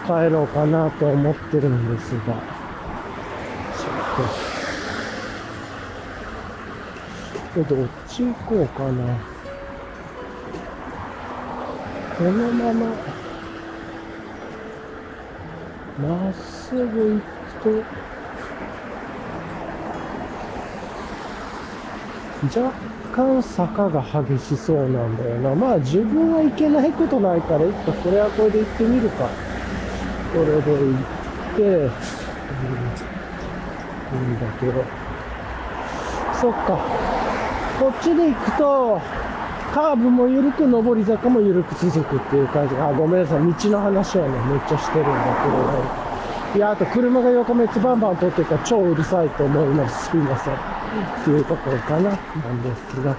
[0.07, 2.35] 帰ろうかなと思ってるんですが、
[7.55, 9.18] ちょっと、どっち行こうかな。
[12.16, 12.87] このまま、
[15.99, 18.06] まっすぐ行くと、
[22.45, 22.72] 若
[23.12, 25.55] 干坂が激しそうなんだよな。
[25.55, 29.28] まあ自分は行けないことないから、一個これはこれで行ってみるか。
[30.32, 30.62] これで行っ
[31.57, 31.82] て、うん、
[34.20, 34.84] いいんだけど。
[36.41, 36.78] そっか。
[37.80, 39.01] こっちで行くと、
[39.72, 42.76] カーブも緩く、上り坂も緩く続くっていう感じ。
[42.76, 43.39] あ、ごめんなさい。
[43.41, 45.78] 道の話はね、めっちゃしてるんだけど、ね、
[46.57, 50.11] いや、あと車が横滅バンバン通ってるから超うるさいと思います。
[50.11, 50.76] すいません。
[51.01, 52.11] っていうところかな。
[52.11, 53.16] なんですが、は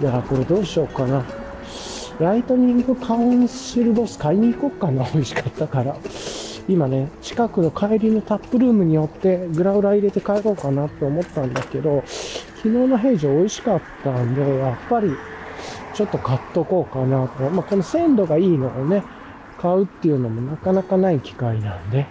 [0.00, 0.02] い。
[0.02, 1.24] いや、これどうしようかな。
[2.18, 5.04] ライトニングカウンシルボス買いに行こうかな。
[5.12, 5.96] 美味しかったから。
[6.68, 15.12] 今ね、近くの帰りのタップルームによってグラウラ入れて帰ろうかなって思ったんだけど、昨日の平常美味しかったんで、やっぱり
[15.94, 17.48] ちょっと買っとこうかなと。
[17.50, 19.04] まあ、この鮮度がいいのをね、
[19.60, 22.06] 買うっていうのもなかなかない機会なんで、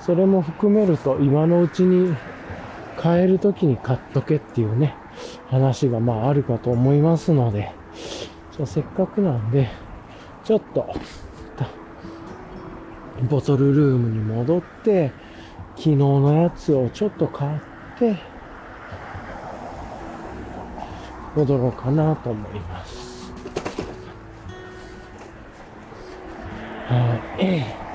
[0.00, 2.16] それも含めると今のうちに
[2.98, 4.96] 買える時に買っとけっていうね、
[5.46, 7.70] 話がまああるかと思いますので、
[8.66, 9.68] せっかくなんで、
[10.44, 10.92] ちょっと、
[13.30, 15.12] ボトルルームに戻って、
[15.76, 17.60] 昨日のやつをちょっと買っ
[17.98, 18.16] て、
[21.36, 23.32] 戻ろうかなと思います。
[26.88, 27.87] はい。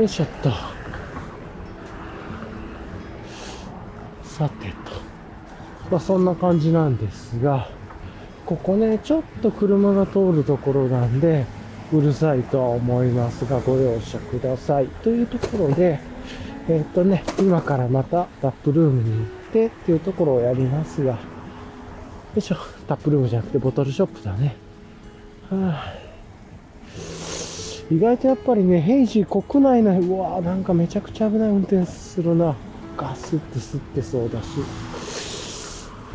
[0.00, 0.50] よいしょっと。
[4.24, 4.74] さてと。
[5.90, 7.68] まあそんな感じなんですが、
[8.46, 11.44] ここね、ちょっと車が通るところなんで、
[11.92, 14.86] うるさいとは思いますが、ご容赦ください。
[14.86, 16.00] というところで、
[16.66, 21.18] えーっとね、今からまたタップルームに行ってっていうところをやりますが、よ
[22.36, 22.56] いしょ、
[22.88, 24.56] タップルームじゃなくてボトルショップだね。
[25.50, 25.99] はあ
[27.90, 32.54] 意外とやっぱりね、ヘイジー国内の、うわーなんかめちゃくちゃ危ない運転するな。
[32.96, 34.46] ガスって吸ってそうだし。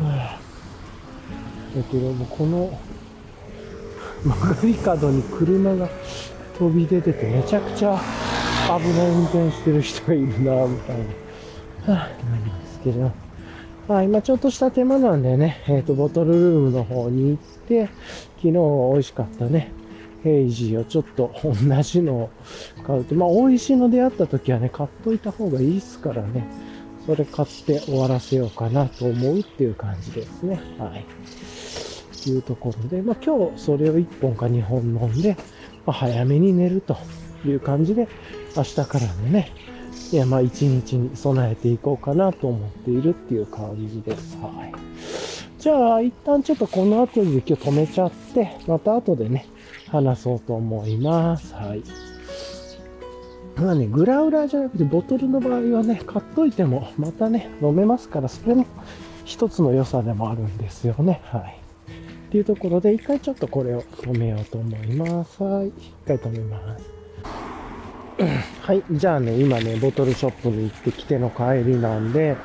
[0.00, 2.70] だけども、この
[4.24, 5.88] 曲がり角に車が
[6.58, 8.00] 飛び出ててめちゃくちゃ
[8.66, 10.96] 危ない運転してる人がいるな、みたい
[11.86, 11.94] な。
[11.94, 13.12] は あ、なんですけど。
[13.86, 17.90] まあ今ちょっとした手間なんでね、えっ、と、ボトルルームの方に行って、
[18.36, 19.70] 昨日は美味しかったね、
[20.22, 21.52] ヘイジーをちょっと同
[21.82, 22.30] じのを
[22.86, 26.46] 買うと、まあ美味しいの出会った時はね、買っといた方がいいっすからね、
[27.06, 30.60] それ買って終わらせようかなと思うっていう感じですね。
[30.78, 31.04] はい。
[32.24, 35.36] というところで、まあ今日それを1本か2本飲んで、
[35.84, 36.96] まあ、早めに寝ると
[37.44, 38.08] いう感じで、
[38.56, 39.52] 明日からのね、
[40.12, 44.36] いや、まあ一日に備えていこうかなと思っているっていう感じです。
[44.38, 44.72] はい。
[45.58, 49.46] じゃあ、一旦ちょっとこの後で今日止めちゃって、また後でね、
[49.88, 51.54] 話そうと思います。
[51.54, 51.82] はい。
[53.56, 58.66] まあね、グラウラーじゃなくてボトルの場合はね、買っといてもまたね、飲めますから、それも
[59.24, 61.22] 一つの良さでもあるんですよね。
[61.24, 61.60] はい。
[62.28, 65.42] っていうところで、一回ちょっとこれを止めようと思います。
[65.42, 65.68] はい。
[65.68, 66.90] 一回止めます。
[68.62, 68.82] はい。
[68.90, 72.36] じゃあね、今ね、ボトルショップに行ってきての帰りなんで、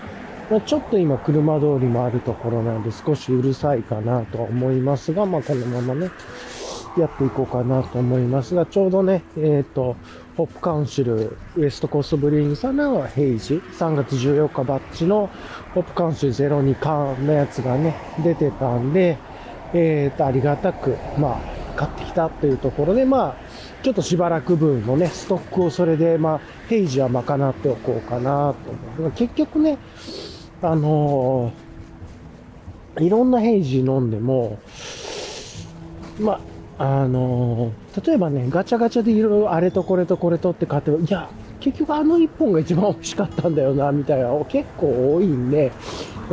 [0.49, 6.09] まあ、ちょっと今車通りもあるところなんで少しうるさいかなと思いますが、まあこのままね、
[6.97, 9.95] やっていこうかなと思いますが、ちょうどね、えっ、と、
[10.35, 15.29] ホップカウンシル、ウエストコーストブリーングさんのヘイジ、3月14日バッチの
[15.73, 19.17] ホップカウンシル02缶のやつがね、出てたんで、
[19.73, 23.35] えっ、と、ありがたく、まあ、買ってきたというところで、まあ、
[23.83, 29.11] ちょっとしばらく分のね、ストックをそれで、まあ、ヘイジは賄っておこうかなと思う。
[29.11, 29.77] 結局ね、
[30.61, 31.71] あのー
[32.99, 34.59] いろんなヘイジ飲んでも、
[36.19, 36.41] まあ、
[36.83, 37.73] あの
[38.03, 41.29] 例えばね、ガチャガチャでいろいろあれとこれとこれとって買っても、いや、
[41.59, 45.71] 結局あの一本が一番美味しかったんだよな、みたいな、結構多いんで、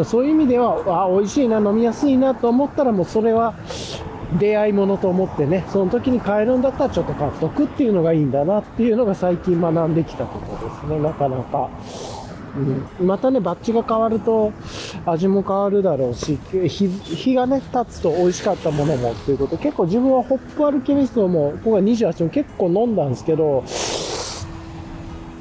[0.06, 3.56] そういう意味では、あ、美味しいな、飲みやすいなと思ったら、もうそれは
[4.38, 11.68] 出会いものと思ってね、その時に買えるんだったらちょっと買っとくっていうのがいいんだなっていうのが最近学んできたことですね、なかなか。
[13.00, 14.52] うん、またね、バッジが変わると
[15.06, 23.64] 味も変わるだろうし、日日がね、経つと美味しかったものもっていうこと、結構自分はホップアルケミストも、僕は28も結構飲んだんですけど、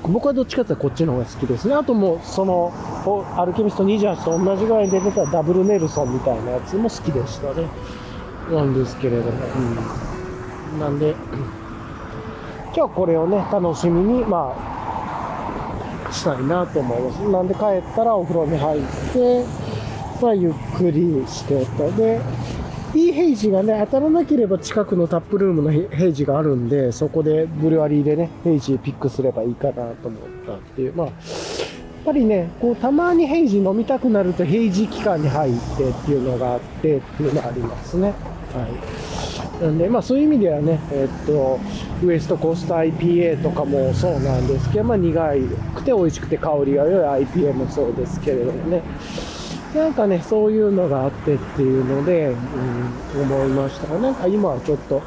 [0.04, 1.74] 僕はどっちかっていうとこっちの方が好きですね。
[1.74, 2.72] あともう、その、
[3.36, 7.68] アルケミスト28と同じぐらいに出てたダブルネルソンみたいなやつも好きでしたね。
[8.52, 9.32] なんですけれども。
[10.74, 11.16] うん、なんで、
[12.76, 14.77] 今日これをね、楽しみに、まあ、
[16.12, 17.30] したいなと思います。
[17.30, 18.82] なんで帰ったらお風呂に入っ
[19.14, 19.44] て、
[20.22, 21.92] まあ、ゆっくりしてと。
[21.92, 22.20] で、
[22.96, 30.94] いいヘイジがね、当たらなければ近くのタップルームのヘヘイジがあるんで、そこでブルワリーでね、ヘイジピックすればいいかなと思ったっていう。
[30.96, 31.16] まあ、やっ
[32.06, 38.08] ぱりね、こう、たまにヘイジ飲みたくなるとヘイジ期間に入ってっていうのがあってっていうのがありますね。
[38.08, 39.17] はい。
[39.62, 41.60] なんで、まあそういう意味ではね、えっと、
[42.04, 45.34] ウエストコースト IPA とかもそうなんですけど、まあ苦
[45.76, 48.82] くて美味しくて香りが良い IPA もそうですけれどもね。
[49.76, 55.02] なんかね、そういうのがあってっていうので、うん、思いましたが、なんか今はちょっと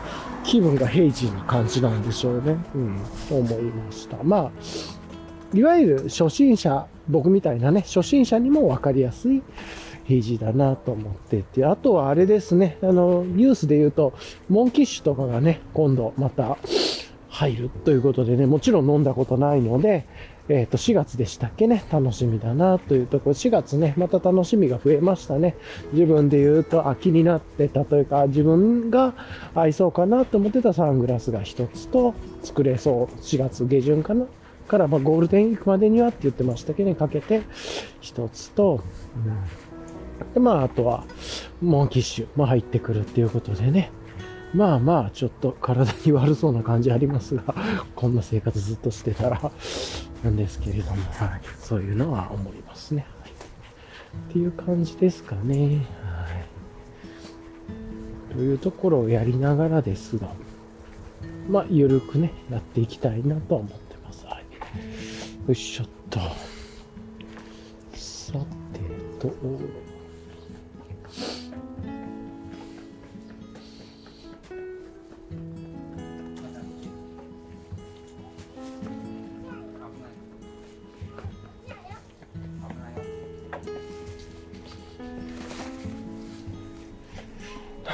[0.44, 2.56] 気分がヘイジーな感じなんでしょうね。
[2.74, 4.22] うん、思いました。
[4.22, 4.50] まあ、
[5.54, 9.42] いわゆる初心者、僕みたいなね、初心者にも分かりやすい
[10.10, 14.12] ヘイジだなと思ってて、あとはあれですね、あの、ニュースで言うと、
[14.48, 16.58] モンキッシュとかがね、今度また
[17.28, 20.06] 入るということでね、もちろん飲んだことないので、
[20.48, 25.54] えっ、と、4月でしたっけね、楽しみだなというところ、4月ね、また楽しみが増えましたね。
[25.92, 29.14] 自分で言うと、あ、気になってたというか、自分が
[29.54, 34.26] 合いそうかなと思ってたサングラスが一つと、作れそう、4月下旬かな？
[34.70, 37.42] から、まあ、ゴールデンウィークまでにはって言ってましたけどね、かけて
[38.00, 38.82] 一つと、
[39.16, 39.36] うん、
[40.34, 41.04] で、まあ、あとは、
[41.60, 43.90] モンキッシュも入ってくるっていうことでね、
[44.54, 47.54] まあまあ、ちょっと体に悪そうな感じありますが、
[47.94, 49.40] こんな生活ずっとしてたら、
[50.24, 51.40] なんですけれども、はい。
[51.60, 53.06] そういうのは思いますね。
[53.20, 55.86] はい、っていう感じですかね。
[56.02, 56.26] は
[58.32, 58.34] い。
[58.34, 60.32] というところをやりながらですが、
[61.48, 64.26] まあ、ゆるくね、やっていきたいなと思ってます。
[64.26, 64.44] はい。
[65.46, 66.20] よいしょっと。
[67.94, 68.32] さ
[68.72, 68.80] て
[69.20, 69.28] と、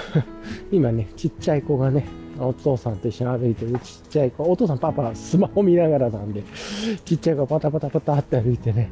[0.73, 2.07] 今ね、ちっちゃい子がね、
[2.39, 6.43] お父さんと一緒に歩いてるちっちゃい子、お父さんパパスマホ見ながらなんで、
[7.05, 8.91] ちっちゃい子パタパタパタって歩いてね、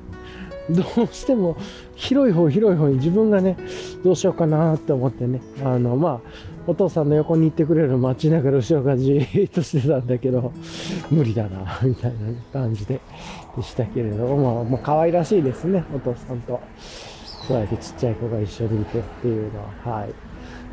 [0.71, 1.57] どうしても
[1.95, 3.57] 広い方広い方に自分がね、
[4.03, 6.21] どうしようかなって思ってね、あの、まあ、
[6.67, 10.53] お父さんの横に行ってくれる待ちながら後ろがじーっとしてたんだけど、
[11.11, 12.19] 無理だな、みたいな
[12.53, 13.01] 感じで、
[13.57, 16.61] でしたけれども、まあ、まあ、可愛らしいですね、お父さんと。
[17.47, 20.15] そうやってちっちゃい子が一緒にいてっていうのは、はい。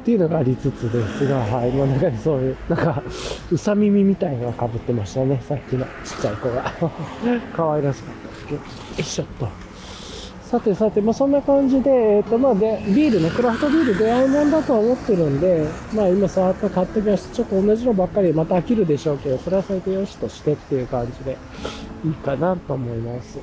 [0.02, 1.72] っていうのがありつつですが、はい。
[1.72, 3.04] もう中にそういう、なんか、
[3.52, 5.40] うさ耳みたいのが被ってましたね。
[5.48, 6.74] さっきのちっちゃい子が。
[7.56, 8.58] 可愛らしかったですけど。
[8.58, 8.64] よ
[8.98, 9.48] いしょっと。
[10.42, 17.36] さてさて、まあそんな感じで、えっ、と、まあで、ビールね、クラフトビール出会いもんだとは思ってるんで、まあ今さーっと買ってきました。
[17.36, 21.38] ちょっと同じのばっかりまた飽きるでしょうけど、それはそれでよしとしてっていう感じで
[22.04, 23.40] いいかなと思います。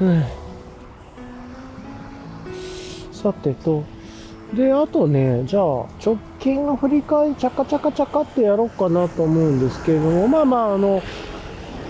[0.00, 0.41] うん
[3.22, 3.84] さてと、
[4.54, 5.62] で、あとね、じゃあ、
[6.04, 11.00] 直近の振り返り、チャカチャカチャカってやろうかなと思うんですけれども、まあまあ、あの、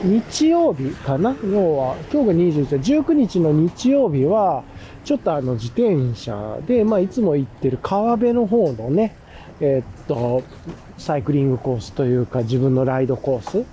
[0.05, 1.35] 日曜日かな？
[1.45, 3.41] 要は、今日が21、19日。
[3.41, 4.63] の日曜日は、
[5.05, 9.17] ちょっとあの、自転車で、まあ、いつも行ってる川辺の方のね、
[9.61, 10.43] えー、っと、
[10.99, 13.65] サイクリングコースというか、自分のライドコース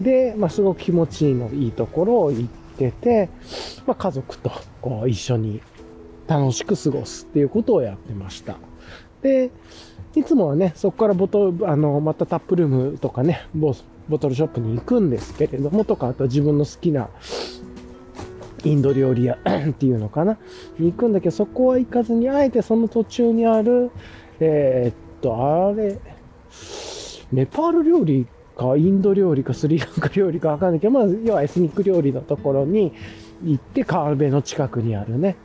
[0.00, 3.28] で、まあ、すごく気持ちいいの、いいところを行ってて、
[3.86, 5.60] まあ、家族と、こう、一緒に
[6.30, 8.56] 楽しく過ごすっていうことをやってました。
[9.20, 9.50] で、
[10.14, 13.74] いつもはね、そこからボトル、あの、またタップルームとかね、ボ
[14.08, 17.08] ボトルショップに行くんですけれども、とか、あと自分の好きな
[18.64, 19.38] インド料理屋
[19.70, 20.38] っていうのかな、
[20.78, 23.90] に行くんだけど、そこは行かずに、あえてその途中にある、
[24.38, 25.98] えー、っと、あれ、
[27.32, 28.26] ネパール料理
[28.56, 32.92] か、インド料理か、スリランカ料理かわかんないけど、まあ、要はエスニック料理のところに
[33.44, 35.36] 行って、川辺の近くにあるね、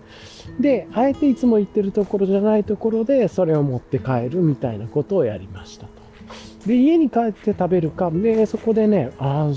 [0.59, 5.91] で、あえていつも行ってるところじゃないところで、それを持って帰るみたいなことをやりましたと。
[6.65, 9.49] で、家に帰って食べるか、で、そこでね、あ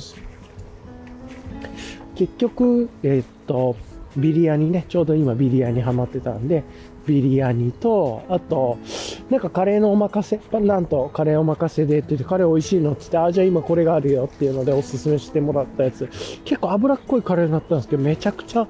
[2.14, 3.76] 結局、えー、っと、
[4.16, 6.64] ビリヤニね、ちょうど今ビリヤニハマってたんで、
[7.06, 8.78] ビリヤニと、あと、
[9.30, 16.08] なんかカレーのおまかせ、なんとカレーおまかせでって言って、カレー美味しいのって言って、あ、じゃあ今これがあるよっていうのでおすすめしてもらったやつ、
[16.44, 18.66] 結構脂っこいカレーになったんですけど、めちゃくちゃ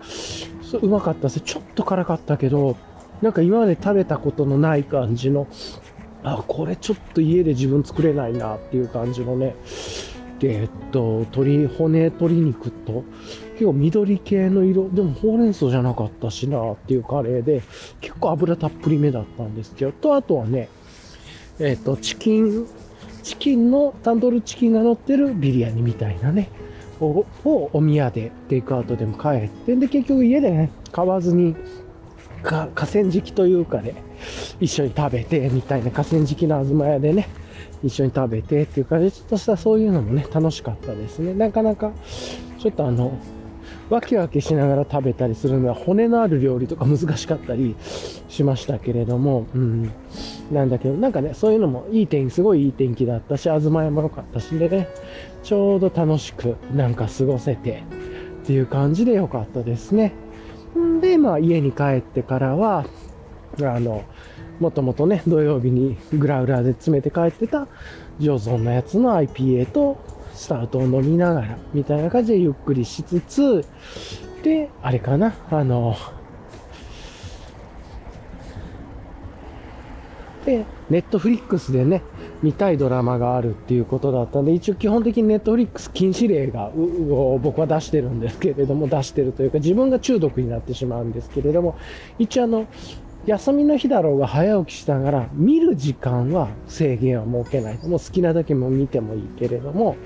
[0.70, 1.40] そううまかったです。
[1.40, 2.76] ちょっと辛かったけど、
[3.22, 5.46] なんか今まで食べたことのない感じの、
[6.22, 9.56] あ、これちょっと家で自分作れないなっていう感じのね、
[10.38, 13.04] で、えっと、鶏、骨、鶏肉と、
[13.54, 17.62] 結構緑系の色、でもほうれん草じゃなかったしなっていうカレーで、
[18.00, 20.68] 結構油たっぷりめだったんですけど、と、あとはね、
[21.58, 22.66] えっと、チキン、
[23.22, 26.50] チキンの、タンドルチキンが乗ってるビリヤニみたいなね、
[27.00, 31.56] をお宮でテイクアウトでも帰って、で、結局家でね、買わずに、
[32.42, 33.94] か河川敷というかね、
[34.60, 37.28] 一緒に食べて、みたいな河川敷の東屋でね、
[37.82, 41.34] 一緒に食べてっていう感じ、ちょっとしたそういうのもね、楽しかったですね。
[41.34, 41.92] なかなか、
[42.58, 43.12] ちょっとあの、
[43.90, 47.74] わけわけしながら食べたりするのは骨のある料理とか難しかったり
[48.28, 49.90] しましたけれども、うん。
[50.52, 54.88] なんだけど、なんかね、そういうのもいい天気、すごいいい天気だったし、東屋も良かったし、でね、
[55.42, 57.82] ちょうど楽しくなんか過ごせて
[58.42, 60.12] っていう感じで良かったですね。
[60.78, 62.84] んで、まあ家に帰ってからは、
[63.62, 64.04] あの、
[64.60, 67.68] もともとね、土曜日にグラウラーで詰めて帰ってた
[68.18, 69.98] ジョゾンのやつの IPA と
[70.38, 73.64] スタートを飲みながら、みたいな感じでゆっくりしつつ、
[74.44, 75.96] で、あれかな、あの、
[80.46, 82.02] で、ネットフリックスでね、
[82.40, 91.76] 見たいドラマがあるっていうことだったんで、一応基本的にネットフリックス禁止令が、を僕は出してるんですけれども、出してるというか、自分が中毒になってしまうんですけれども、
[92.16, 92.66] 一応あの、
[93.28, 97.78] 休みの日だろうが早起きしながら、見る時間は制限は設けない。
[97.86, 99.96] もう好きなだけも見てもいいけれども、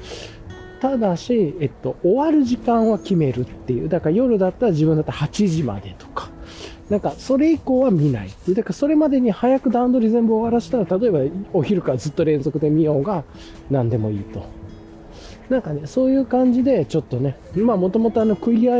[0.80, 3.88] ただし、えっと、終わる時間は決めるっていう。
[3.88, 6.30] だから夜だったら自分だったら8時までとか。
[6.90, 8.30] なんか、それ以降は見ない。
[8.48, 11.20] だから、それまでに早く段取り全部終わらせたら、例えば
[11.52, 13.22] お昼からずっと連続で見ようが、
[13.70, 14.44] 何でもいいと。
[15.48, 18.78] なんかね、そういう感じで、ちょっとね、まあ、もともとあの、クイア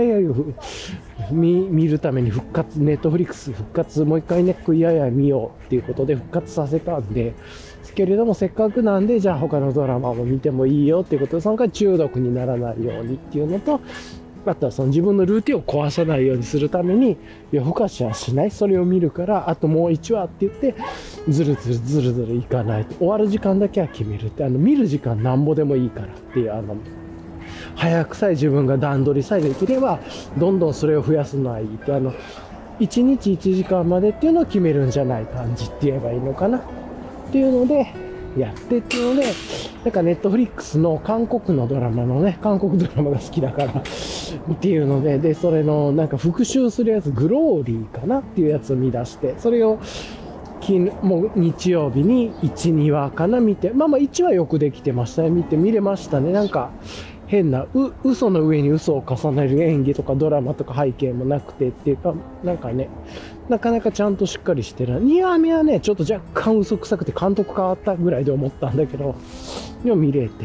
[1.32, 7.34] 見見るために復活、ネットフリックス復活、もう一回ね、食いやや見ようっていうことで復活させたんで
[7.82, 13.80] す、けれどもせっかくなんで、じゃあ他のドラマも見てもいいよっていうことで、その回中毒にならないようにっていうのと、
[14.44, 17.16] あとはその自分のルーティンを壊さないようにするために、
[17.52, 18.50] 夜更かしはしない。
[18.50, 20.74] それを見るから、あともう1話って言って、
[21.28, 22.94] ずるずるずるずるいかないと。
[22.96, 26.76] 終わる時間だけは決めるって、あの、見る時間なんぼでもいいからっていう、あの、
[27.76, 29.98] 早くさえ自分が段取りさえできれば、
[30.38, 32.12] どんどんそれを増やすのはいいって、あの、
[32.80, 36.62] 1日1時間までっていうのを決めるんじゃない感じって言えばいいのかなっ
[37.30, 37.86] ていうので、
[38.36, 39.26] やってっていうので、
[39.84, 49.78] なんかネットフリックスの韓国のドラマのね、韓国ドラマが好きだからっていうので、で、それのなんか復習するやつ、グローリーかなっていうやつを見出して、それを、
[51.02, 55.30] もう日曜日に1、2話かな見て、まあまあ1話よくできてましたね。
[55.30, 56.32] 見て、見れましたね。
[56.32, 56.70] なんか、
[57.32, 62.12] 変な、う、嘘の上に嘘を重ねる演技とかドラマとか背景もなくてっていうか、
[62.44, 62.90] なんかね、
[63.48, 65.02] なかなかちゃんとしっかりしてる。
[65.02, 69.14] 2話目はね、ちょっと若干嘘くさくて監督変わったぐらいで思ったんだけど、
[69.82, 70.44] でも見れて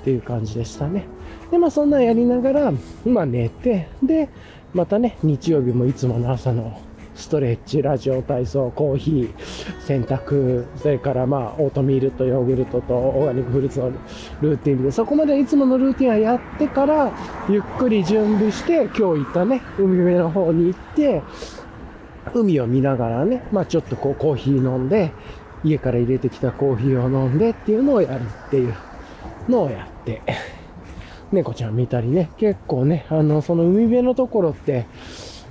[0.00, 1.04] っていう感じでしたね。
[1.50, 2.72] で、まあそんなんやりながら、
[3.04, 4.30] まあ寝て、で、
[4.72, 6.80] またね、日曜日もいつもの朝の
[7.18, 13.90] ストレッチ、ラジオ体操、コーヒー、洗濯、それからまあ、オートミールとヨーグルトとオーガニックフルーツの
[14.40, 17.12] ルーティンで、そこまでいつものルーティンはやってから、
[17.48, 21.22] ゆっくり準備して、今日行ったね、海辺の方に行って、
[22.32, 25.10] 海を見ながらね、まあちょっとこうコーヒー飲んで、
[25.64, 28.74] 家から入れてきたコーヒーを飲んでっていうのをやるっていう
[29.48, 30.22] のをやって、
[31.32, 34.86] 猫ちゃん見たりね、結構ね、あの、その海辺のところって、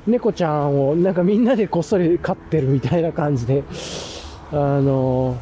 [0.07, 3.63] 猫ちゃんをなんかみんなでこっそり飼ってるみたいな感じで、
[4.51, 5.37] あの、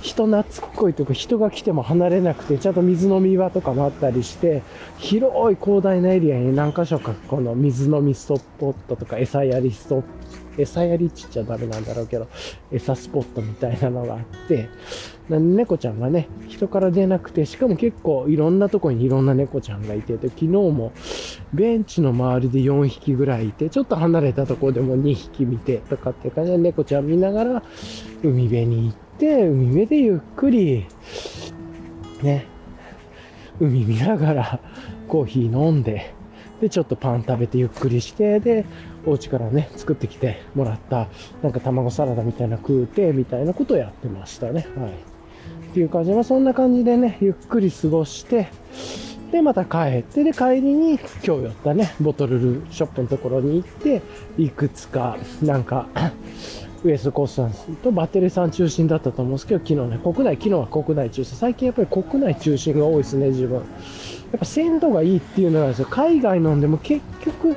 [0.00, 4.62] 人懐っこいというか人が来ても離れなくて、ちゃんと水飲み場とかもあったりして、
[4.98, 10.04] 広い広大なエリアに何箇所かこの水飲みストッポットとか餌やりストッ
[10.58, 12.28] 餌やりちっちゃダメなんだろうけど、
[12.70, 14.68] 餌スポットみたいなのがあって、
[15.28, 20.92] 猫ちゃんがね、人から出なくて、しかも結構いろんなとこにいろんな猫ちゃんがいてて、昨日も
[21.52, 27.62] ベンチの周りで4匹ぐらいいて、ちょっと離れたとこでも2匹見てとかっていう感じで猫ちゃん見ながら
[28.22, 30.86] 海辺に行って、海辺でゆっくり、
[32.22, 32.46] ね、
[33.60, 34.60] 海見ながら
[35.08, 36.14] コーヒー飲んで、
[36.60, 38.64] で、ちょっとパン食べてゆっくりして、で、
[39.04, 41.08] お家からね、作ってきてもらった、
[41.42, 44.66] なんか卵サラダみたいな食うて、みたいなことをやってましたね。
[44.76, 45.15] はい。
[45.76, 48.48] っていう感じで、まあ、そんな感じでね、ゆっくり過ごして、
[49.30, 54.00] で、また帰って、で、帰りに今日寄ったね、ボトルショップのところに行って、
[54.38, 55.86] いくつか、なんか
[56.82, 61.36] ウエストコースタンスとバッテリーさん中心だったと思うんですけど、昨日ね、国内、昨日は国内中心。
[61.36, 63.56] 最近やっぱり国内中心が多いですね、自分。
[63.56, 63.64] やっ
[64.38, 67.54] ぱ鮮度がいいっていうのがですよ、海外飲んでも結局、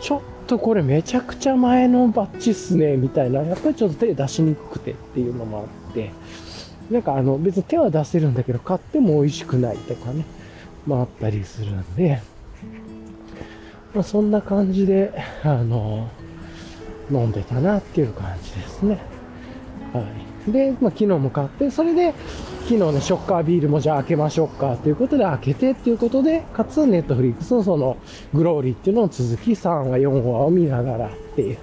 [0.00, 3.42] ちょっとこれめちゃくちゃ前のバッチっすね、みたいな。
[3.42, 6.10] やっぱりちょっと手出しにくくてっていうのもあって、
[6.90, 10.24] なんかあの、別に手は出せるんだけど、買っても美味しくないとかね、
[10.86, 12.20] まあったりするんで、
[13.94, 15.12] まあそんな感じで、
[15.44, 16.08] あの、
[17.10, 18.98] 飲んでたなっていう感じですね。
[19.92, 20.02] は
[20.48, 20.50] い。
[20.50, 22.14] で、まあ、昨日も買って、それで、
[22.64, 27.96] 昨日ね、ショッカービールもじゃあ開けましょうかということで開けてっていうことで、かつネットフリックスのその
[28.32, 31.58] グローリーっていうのを続き3話、4話を見ながらっていう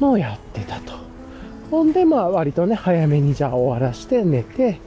[0.00, 0.94] のをやってたと。
[1.70, 4.80] ほんで、まあ割とね、早めにじゃあ終わらして寝て、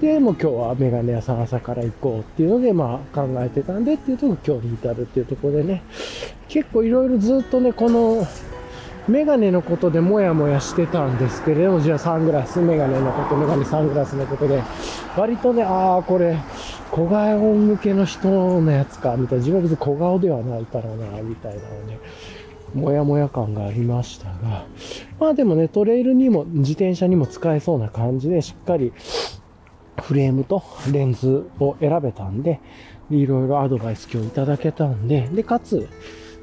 [0.00, 5.82] で、もう今日はメガネ屋さん朝から行こうっていうので、まあ考えてたんでっていうとこ今日に至るっていうとこでね、
[6.48, 8.26] 結構いろいろずっとね、この
[9.08, 14.62] メガネのことでもやもやしてたんですけれども、じゃあサングラス、メガネのこと、メガネサングラスのことで、
[15.16, 16.36] 割とね、ああ、これ、
[16.90, 18.28] 小顔向けの人
[18.60, 21.98] のやつか、みたいな、自分は別に小顔ではないからな、みたいなのね、
[22.74, 24.66] もやもや感がありましたが、
[25.18, 28.92] まあでもね、トレイルにも、自転車にも使えそうな感じで、しっかり
[30.00, 32.60] フレームとレンズを選べたんで、
[33.10, 35.88] いろいろアドバイス今日いただけたんで、で、かつ、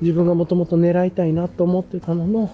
[0.01, 2.51] 自分がもともと狙いたいなと思ってたのの、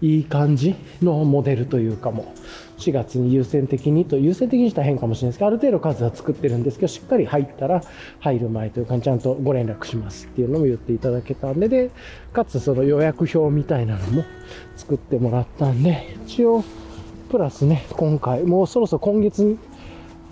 [0.00, 2.32] いい感じのモデルというかも、
[2.78, 7.82] 4月に優先的にと、優先的にしたら変かもしれないですけど、ある程度数は作ってるんですけど、しっかり入ったら
[8.20, 11.90] 入る前というか、ちゃんとご連絡しますっていうのも言っていただけたんで、で、
[12.32, 14.24] かつその予約表みたいなのも
[14.76, 16.64] 作ってもらったんで、一応、
[17.30, 19.58] プラスね、今回、もうそろそろ今月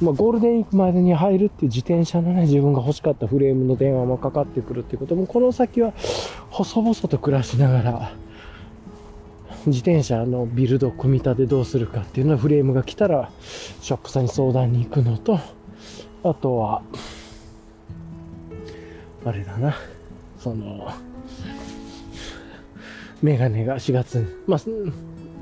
[0.01, 5.93] まあ、ゴールデンウィークまでに入るっていう自転車のね、自分が欲しかったフレームの電話もかかってくるっていうことも、この先は
[6.51, 8.13] 細々と暮らしながら、
[9.67, 13.31] 自転車のビルド組み立てどうするかっていうのはフレームが来たら、
[13.81, 15.39] ショップさんに相談に行くのと、
[16.23, 16.83] あとは、
[19.25, 19.75] あれだな、
[20.39, 20.93] その、
[23.23, 24.61] メガネが4月に、まあ、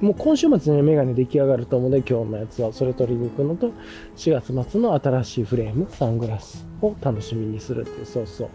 [0.00, 3.72] もう今週末にはメガネ出来上がると思うので、今日のやつはそれ取りに行くのと、
[4.16, 8.48] 4月末の新しいフレーム、サングラスを楽しみにするっていう、そうそう。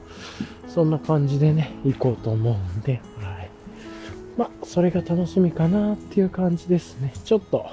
[0.68, 3.02] そんな感じでね、行こうと思うんで、
[4.38, 7.12] まあ、それが楽しみかなっていう感じですね。
[7.26, 7.66] ちょっと、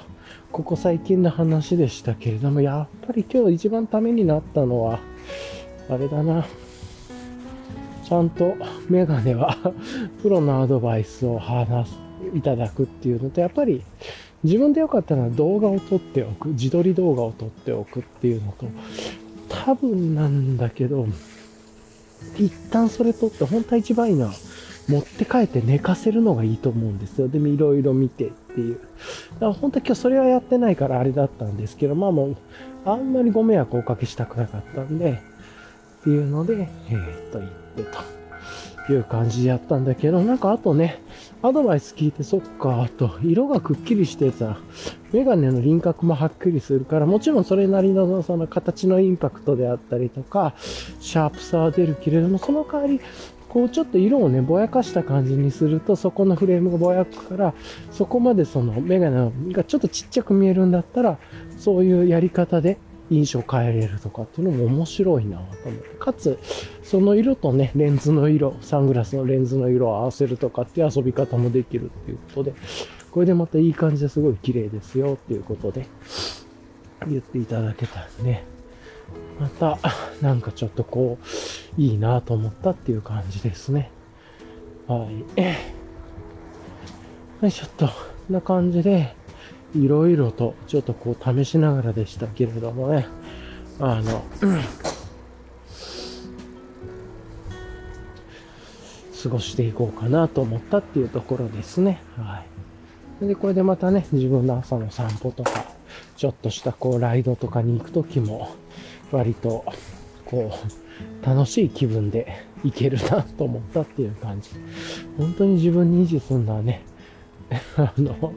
[0.51, 4.99] ここ最近の話でしたけれども、やっぱり今日一番ためになったのは、
[5.89, 6.45] あれだな。
[8.07, 8.55] ちゃんと
[8.87, 9.57] メガネは
[10.21, 11.97] プロのアドバイスを話す
[12.35, 13.81] いただくっていうのと、やっぱり
[14.43, 18.67] 自分でよかったら動画を撮っておく、自撮り動画を撮っておくっていうのと、
[19.49, 21.07] 多分なんだけど、
[22.37, 24.33] 一旦それ撮って本当は一番いいのは、
[24.87, 27.27] 持って帰って寝かせるのがいいと思うんですよ。
[27.27, 28.79] でもいろいろ見てっていう。
[29.35, 32.35] だから本当今日それはやってないからあれだったんですけど、まあもう、
[32.85, 35.21] あんまりご迷惑をおかけしたくなかったんで、
[36.01, 37.83] っていうので、えー、っと言って
[38.85, 41.01] という感じでやったんだけど、なんかあとね、
[41.41, 44.57] アドバイス聞いて、そっか、あと、色がくっきりしてさ、
[45.11, 50.53] メガネの輪郭もはっきりするから、もちろんそれなりのその形のインパクトであったりとか、
[50.99, 53.01] シャープさは出るけれども、その代わり、
[53.55, 57.53] こうちょっと色をね、ぼやかした感じにすると、そこのフレームがぼやくから、
[57.89, 61.17] そこまでそのメガネがちょっとちっちゃく見えるんだったら、
[61.57, 62.77] そういうやり方で
[63.09, 65.89] 印象変えれるとかっていうのも面白いなと思って。
[65.97, 66.37] かつ、
[66.83, 72.53] その色とね、レンズの色、サングラスのレンズの色を合わせるとかっていう遊び方もできるっていうことで、
[73.09, 75.87] これでまたいい感じですごい綺麗ですよっていうことで
[77.07, 78.43] 言っていただけたんで、
[79.39, 79.77] また、
[80.21, 81.17] なんかちょっとこ
[81.77, 83.91] う、いいなと思ったっていう感じですね。
[84.87, 85.07] は
[85.37, 85.41] い。
[87.41, 87.89] はい、ちょっと、
[88.29, 89.15] な感じで、
[89.75, 93.07] いろいろとちょっとこう試しながらでしたけれどもね、
[93.79, 94.23] あの、
[99.21, 102.01] 過ごしていこうかなと思ったっていうところですね。
[102.15, 102.43] は
[103.21, 103.27] い。
[103.27, 105.65] で、これでまたね、自分の朝の散歩とか、
[106.15, 108.55] ちょっとしたこうライドとかに行くときも、
[109.11, 109.63] 割と、
[110.25, 110.51] こ
[111.23, 114.51] う、楽しい気分でいけるなと思ったっていう感じ。
[115.17, 116.81] 本当に自分に維持するのはね、
[117.77, 118.33] あの、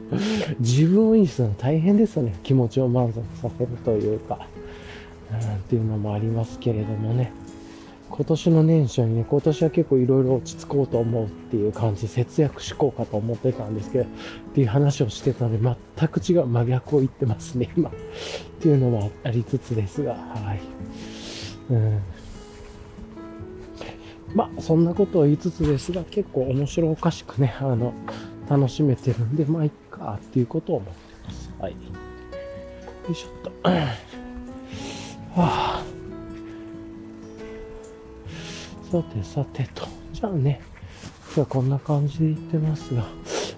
[0.59, 2.35] 自分を維持するの大変ですよね。
[2.43, 4.47] 気持ちを満足させるというか、
[5.31, 7.31] うん、っていうのもありますけれどもね。
[8.19, 14.07] 今年の年初にね、今年は結構いろいろ落ち着こうと思うっていう感じ、節約しこうかと思ってたんですけど、っ
[14.53, 17.89] ていう話をしてたので、全く違う真逆を言ってますね、今。
[17.89, 17.93] っ
[18.59, 20.59] ていうのもありつつですが、はい。
[21.73, 22.01] うん。
[24.35, 27.93] まあ、そんなことを言いつつですが、結構面白おかしくね、あの、
[28.49, 31.51] 楽しめてるんで、まあ、いっか、っていうことを思ってます。
[31.57, 31.71] はい。
[31.71, 31.77] よ
[33.09, 33.51] いしょっと。
[33.63, 33.87] は
[35.39, 35.98] あ。
[38.89, 39.87] さてさてと。
[40.13, 40.61] じゃあね、
[41.27, 43.05] 今日はこんな感じで言ってますが。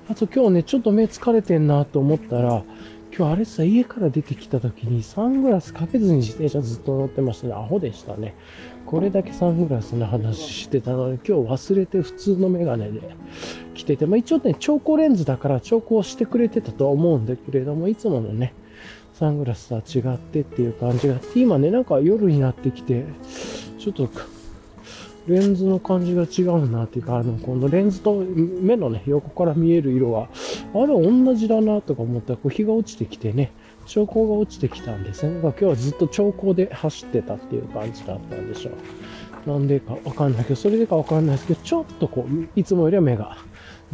[0.09, 2.63] あと今日ね、ちょっと目疲れてんなと思ったら、
[3.17, 7.53] 今日あれさ、家から出てきた時にサングラスかけずに自転車ずっと乗ってましたね。
[7.53, 8.35] アホでしたね。
[8.85, 12.99] これだけサングラスの話してたのに、今日忘れて普通のメガネで
[13.73, 18.53] 来てて、まあ一応ね、調光レンズだから調光してくれてたとは思うんだけれども、いつものね、
[19.13, 23.05] サングラスとは違ってっていう感じがあって、今ね、なんか夜になってきて、
[23.79, 24.09] ちょっと、
[25.31, 30.29] レンズの感じが違うなっていうか、あの、このレンズと目のね、横から見える色は、
[30.73, 33.51] あれ同じだなとか思ったら、こう日が落ちてきてね、
[33.85, 35.39] 兆候が落ちてきたんですね。
[35.41, 38.71] 今日はずっと兆候で走ってたっていう感じだったんでしょ
[39.45, 39.49] う。
[39.49, 43.37] なんでかわかんないけど、それでかわかんないですけど、ちょっとこう、いつもよりは目が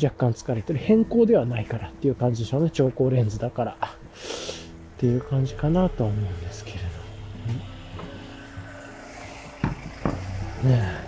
[0.02, 0.80] 若干疲れてる。
[0.80, 2.70] 変更ではないからっていう感じでしょうね。
[2.72, 3.78] 超光レンズだから。
[3.82, 6.86] っていう感じかなと思うんですけれど。
[10.70, 11.07] ねえ。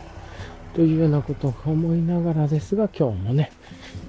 [0.80, 3.52] というようなことを思いながらですが、今日もね、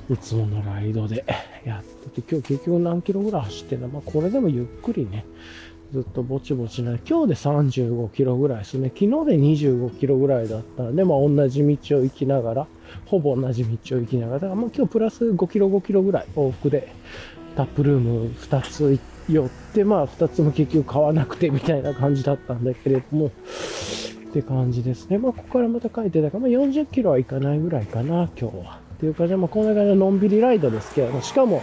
[0.09, 1.25] いつものライドで
[1.65, 1.83] やっ
[2.13, 3.89] てて、今日結局何キロぐらい走ってんだ？
[3.89, 5.27] まあこれでもゆっくりね、
[5.93, 8.93] ずっとぼちぼちな今日で35キロぐらいですね。
[8.95, 12.67] 昨日で25キロぐらいだったんで、まあ同じ道を行きながら、
[13.07, 16.93] ほぼ同じ道を行きながら、だからま今日プラス5キロ5キロぐらい往復で
[17.57, 23.33] タップルーム2つ寄って、まあ2つも結局買わなくてみたいな感じだったんだけれども、
[24.31, 25.19] って感じですね。
[25.19, 28.81] まあここからまた帰ってたから、まあ40キロはいかないぐらいかな、今日は。
[28.95, 31.63] っていうか、じゃまあこんな感じののんびりライドですけど、しかも、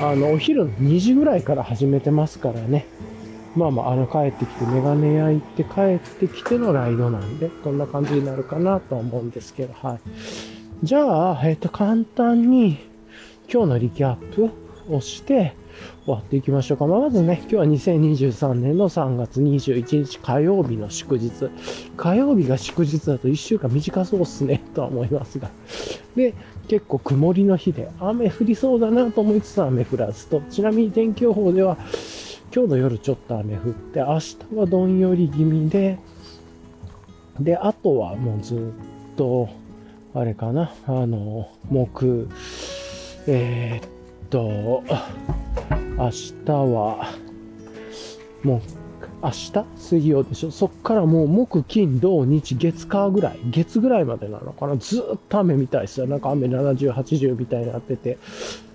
[0.00, 2.86] あの、お昼の2時ぐらいから始めてますからね。
[3.56, 10.00] まあまあ、あの、帰ってきて、メガネ屋行って帰ってきてのライドなんで、こんな感じになるかなと思うんですけど、はい。
[10.82, 12.76] じゃあ、えっ、と、簡単に、
[13.50, 14.50] 今日のリキャップ
[14.94, 15.54] をして、
[16.06, 16.86] 終わっていきましょうか。
[16.86, 21.50] まあ、まずね、今日は2023年の3月21日火曜日の祝日。
[21.96, 25.50] 火曜日が祝日だと1週間短そうっすね、とは思いますが。
[26.14, 26.32] で、
[26.68, 31.76] 結構曇りの日で雨降りそうだなと思いつつ雨降らずと、ちなみに天気予報では
[32.54, 35.98] 今日の夜ちょっと雨降って、明日はどんより気味で、
[37.40, 38.58] で、あとはもうずっ
[39.16, 39.48] と、
[40.14, 42.28] あれかな、あの、木、
[43.26, 43.90] えー、っ
[44.36, 44.84] と、
[45.96, 47.08] 明日は、
[48.42, 48.60] もう、
[49.22, 49.64] 明日？
[49.76, 50.50] 水曜でしょ？
[50.50, 54.76] そっからもう木、金、土、日、月、火ぐらい、月ぐらいまでなのかな？
[54.76, 56.06] ずっと雨みたいですよ。
[56.06, 58.18] なんか雨70、80みたいになってて、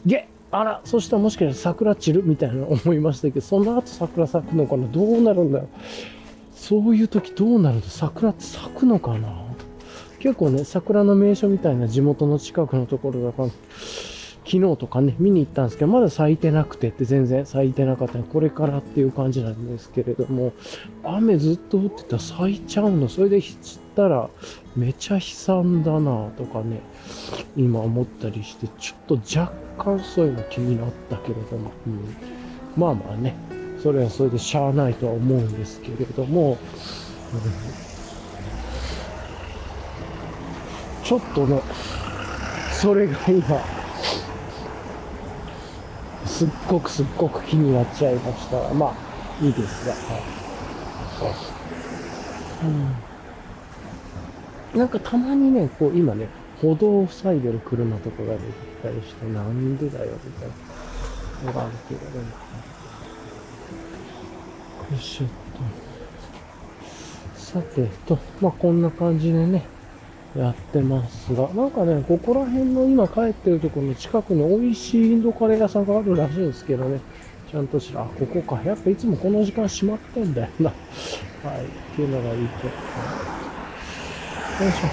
[0.07, 4.88] げあら、そしたらもしかしたら桜散るみたいな思いましたけど、その後桜咲くのかな？
[4.88, 5.67] どうなるんだろう？
[6.55, 7.81] そういう時どうなるの？
[7.83, 9.29] 桜って咲くのかな？
[10.17, 13.49] 結構ね、桜の名所みたいな地元の近くのところだから、
[14.43, 20.53] 昨日とかね、見に行ったんですけど、まだ咲いてなくてって全然咲いてなかったこれからっていう感じなんですけれども、
[21.03, 23.07] 雨ずっと降ってたら咲いちゃうの。
[23.07, 23.57] それで散っ
[23.95, 24.30] たら
[24.76, 26.81] めちゃ悲惨だなとかね、
[27.55, 32.15] 今思ったりして、ちょっと若干そういうの気になったけれども、うん、
[32.76, 33.35] まあまあね、
[33.81, 36.57] それはそれでしゃあないとは思うんですけれども、うん、
[41.05, 41.61] ちょっとね、
[42.72, 43.81] それが今、
[46.26, 48.93] すっごくすっごく気になっちゃいました、まあ、
[49.43, 50.23] いいですが、はい。
[54.73, 56.27] うん、なんかたまにね、こう今ね、
[56.61, 58.52] 歩道を塞いでる車とかが出てき
[58.84, 60.49] たりして、なんでだよ、みたい
[61.45, 62.18] なのがあるけどね。
[64.91, 65.34] よいしょっと。
[67.39, 69.65] さてと、まあこんな感じでね、
[70.36, 76.99] やってますが、なんかね、ここら辺の今帰ってるところの近くに美味しいインドカレー屋さんがあるらしいんですけどね、
[77.52, 78.62] ちゃんとしら、あ、ここか。
[78.64, 80.70] やっぱいつもこの時間閉まってんだよな。
[80.70, 80.76] は
[81.58, 81.66] い。
[81.66, 82.68] っていうのがいいと。
[84.64, 84.88] よいしょ。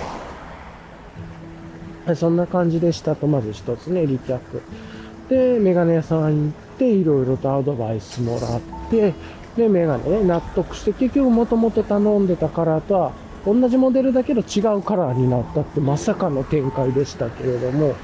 [2.06, 4.62] はい、そんな感じでしたと、まず一つね、リキャップ。
[5.28, 8.60] で、メガネ屋さん行って、いろいろとアドバイスもらっ
[8.90, 9.14] て、
[9.56, 13.12] で、メガネね、納得して、結局もともと頼んでたカラーとは
[13.44, 17.94] 同じモデルだけど違うカラーになったってまさかの展開でしたけれども、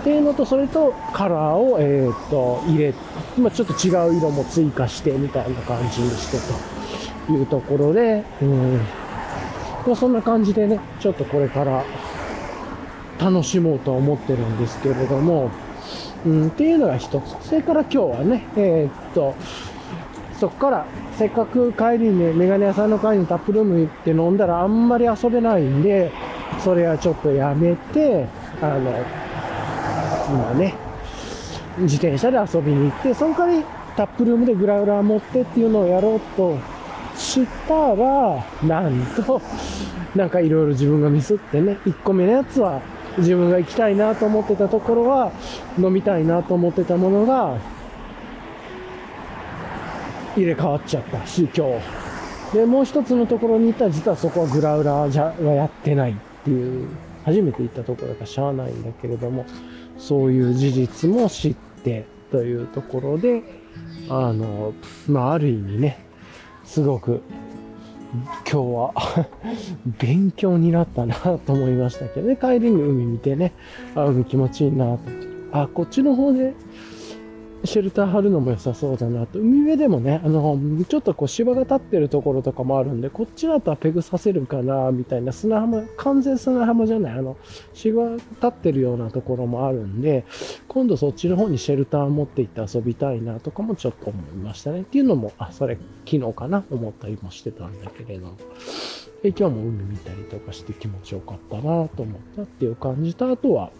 [0.00, 2.94] っていうのと、それとカラーを、え、っと、入れ、
[3.36, 6.38] 今ちょっと違う色も追加してみたいな感じにして
[7.26, 8.80] というところで、うん、
[9.86, 11.84] ま、そんな感じでね、ちょっとこれから
[13.20, 15.50] 楽しもうと思ってるんですけれども、
[16.24, 17.36] うん、っていうのが一つ。
[17.48, 19.34] それから今日はね、え、っと、
[20.38, 20.86] そこから
[21.16, 26.12] せっかく帰りに、メガネ屋さんの帰りにタップルーム行って飲んだらあんまり遊べないんで、
[26.62, 28.26] それはちょっとやめて、
[28.62, 28.92] あの、
[30.28, 30.74] 今ね、
[31.78, 33.64] 自転車で遊びに行って、その代わり
[33.96, 36.56] タップルームでグラウラー持ってっていうのをやろうと
[37.16, 39.42] したら、なんと、
[40.14, 42.80] なんかいろいろ自分がミスってね、1個目のやつは
[43.18, 45.32] 自分が行きたいなと思ってたところは、
[45.78, 47.56] 飲みたいなと思ってたものが、
[50.38, 51.80] 入れ替わっちゃったし、今
[52.52, 52.56] 日。
[52.56, 56.88] で、もう一つのところに行ったら、実はそこはグラウラーじゃはやってないっていう、
[57.24, 59.44] 初めて行ったところだからしゃあないんだけれども、
[59.98, 63.42] そういう事実も知ってというところで、
[64.08, 64.72] あの、
[65.08, 66.04] まあ、ある意味ね、
[66.64, 67.22] すごく
[68.10, 68.94] 今日は
[70.00, 73.52] 勉強になったなと思いましたけどね、帰りに海見てね、
[73.94, 75.00] あ、海気持ちいいなと。
[75.52, 76.54] あ、こっちの方で
[77.64, 79.38] シェルター張るのも良さそうだなと。
[79.38, 80.58] 海辺でもね、あの、
[80.88, 87.36] ちょっとこう芝が立ってるところとかもあるんで、こっちだとはペグさせるかな、みたいな砂浜、完全砂浜じゃない、あの、
[87.74, 90.24] 芝立ってるようなところもあるんで、
[90.68, 94.82] 今度そっちの方にシェルター持って行って遊びたいなとかもちょっと思いましたね。
[94.82, 98.36] っていうのも、あ、それ昨日かな、思ったりもしてたんだけれども。
[99.24, 103.72] 今日も海見たりとかして気持ちよかったなと思ったっていう感じと、あとは、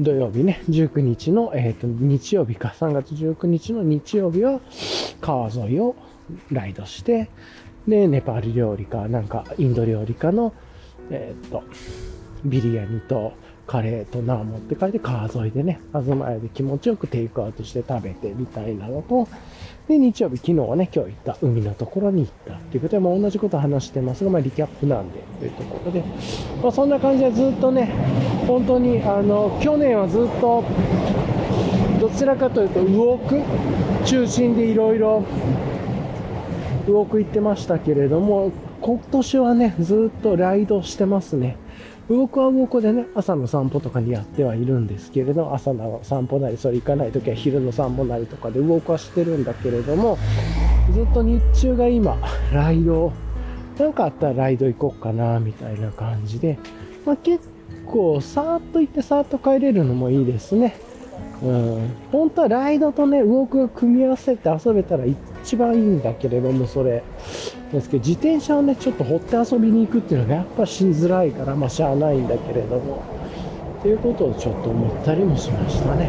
[0.00, 4.60] 土曜日ね、19日の、えっ、ー、と、日曜日か、3月19日の日曜日は、
[5.20, 5.94] 川沿いを
[6.50, 7.28] ライドして、
[7.86, 10.54] で、ネパール料理か、なんか、インド料理かの、
[11.10, 11.62] えっ、ー、と、
[12.44, 13.34] ビリヤニと
[13.66, 19.28] カレーとナー持って帰って川沿いでね、東屋で気持ちよくテイクアウトして食べてみたいなのと、
[19.88, 26.04] で、日曜日、昨日はね、今日行った海のところに行ったっていうことで、まあ、同じこと話してますが、まあ、リキャップなんで、というところで、
[26.62, 27.92] まあ、そんな感じでずっとね、
[28.46, 30.64] 本当に、あの、去年はずっと、
[32.00, 33.40] どちらかというと、動く
[34.04, 35.24] 中心でいろいろ、
[36.86, 41.56] 動く行ってましたけれども、今年はね、ずっとライドしてますね。
[42.16, 50.18] 僕は僕でね、朝の散歩とかにやってはいるんですけれど、朝の散歩なり、それ行かない時は昼の散歩なりとかで動かしてるんだけれども、
[50.92, 52.18] ずっと日中が今、
[52.52, 53.12] ライド、
[53.78, 56.58] なんかあったらライド行こうかな、みたいな感じで、
[57.06, 57.48] まあ、結
[57.86, 60.76] 構、さーっと行ってさーっと帰れるのもいいですね。
[61.42, 61.90] うん。
[62.12, 67.02] 本当はライドとね、ウォークを組み合わせて遊べたら一番いいんだけれども、それ。
[67.72, 73.02] ですけど、自転車をね、ちょっと掘って遊びに行くっていうのがやっぱしづらいから、まあ、しゃあないんだけれども。
[73.80, 76.08] っていうことをちょっと思ったりもしましたね。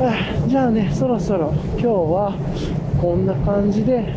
[0.00, 0.50] はい。
[0.50, 2.34] じゃあね、そろそろ今日は
[3.00, 4.12] こんな感じで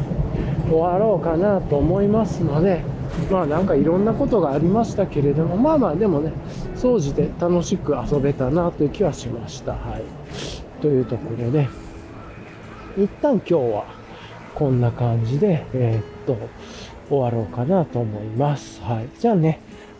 [0.68, 2.82] 終わろうかなと思いますので、
[3.30, 6.32] まあなんかいろんなことがありましたけれども、まあまあでもね、
[6.76, 9.74] 掃除で楽しく遊べたなという気はしました。
[9.74, 10.04] はい。
[10.82, 11.68] というところで、
[12.98, 13.86] 一旦今日は
[14.56, 16.38] こんな感じで、えーっと、
[17.10, 18.82] 終わろうかなと思います。
[18.82, 19.10] はい。
[19.20, 19.60] じゃあね、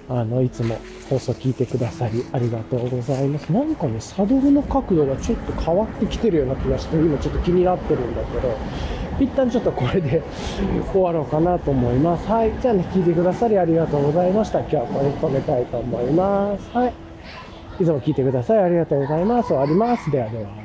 [0.10, 0.78] あの、いつも
[1.10, 3.52] 放送聞いてくださりありがとうございます。
[3.52, 8.58] なんかね、サドルの角度がちょっと変わってきてるような気がして、今ちょっと気になってるんだけど、
[9.20, 10.22] 一旦ちょっとこれで
[10.92, 12.28] 終わろうかなと思います。
[12.28, 12.52] はい。
[12.62, 14.60] じゃあね、聞いてくださりありがとうございました。
[14.60, 16.78] 今日はこれで止めたいと思います。
[16.78, 16.94] はい。
[17.80, 18.64] いつも聞いてください。
[18.64, 19.48] ありがとうございます。
[19.48, 20.12] 終わります。
[20.12, 20.63] ではでは。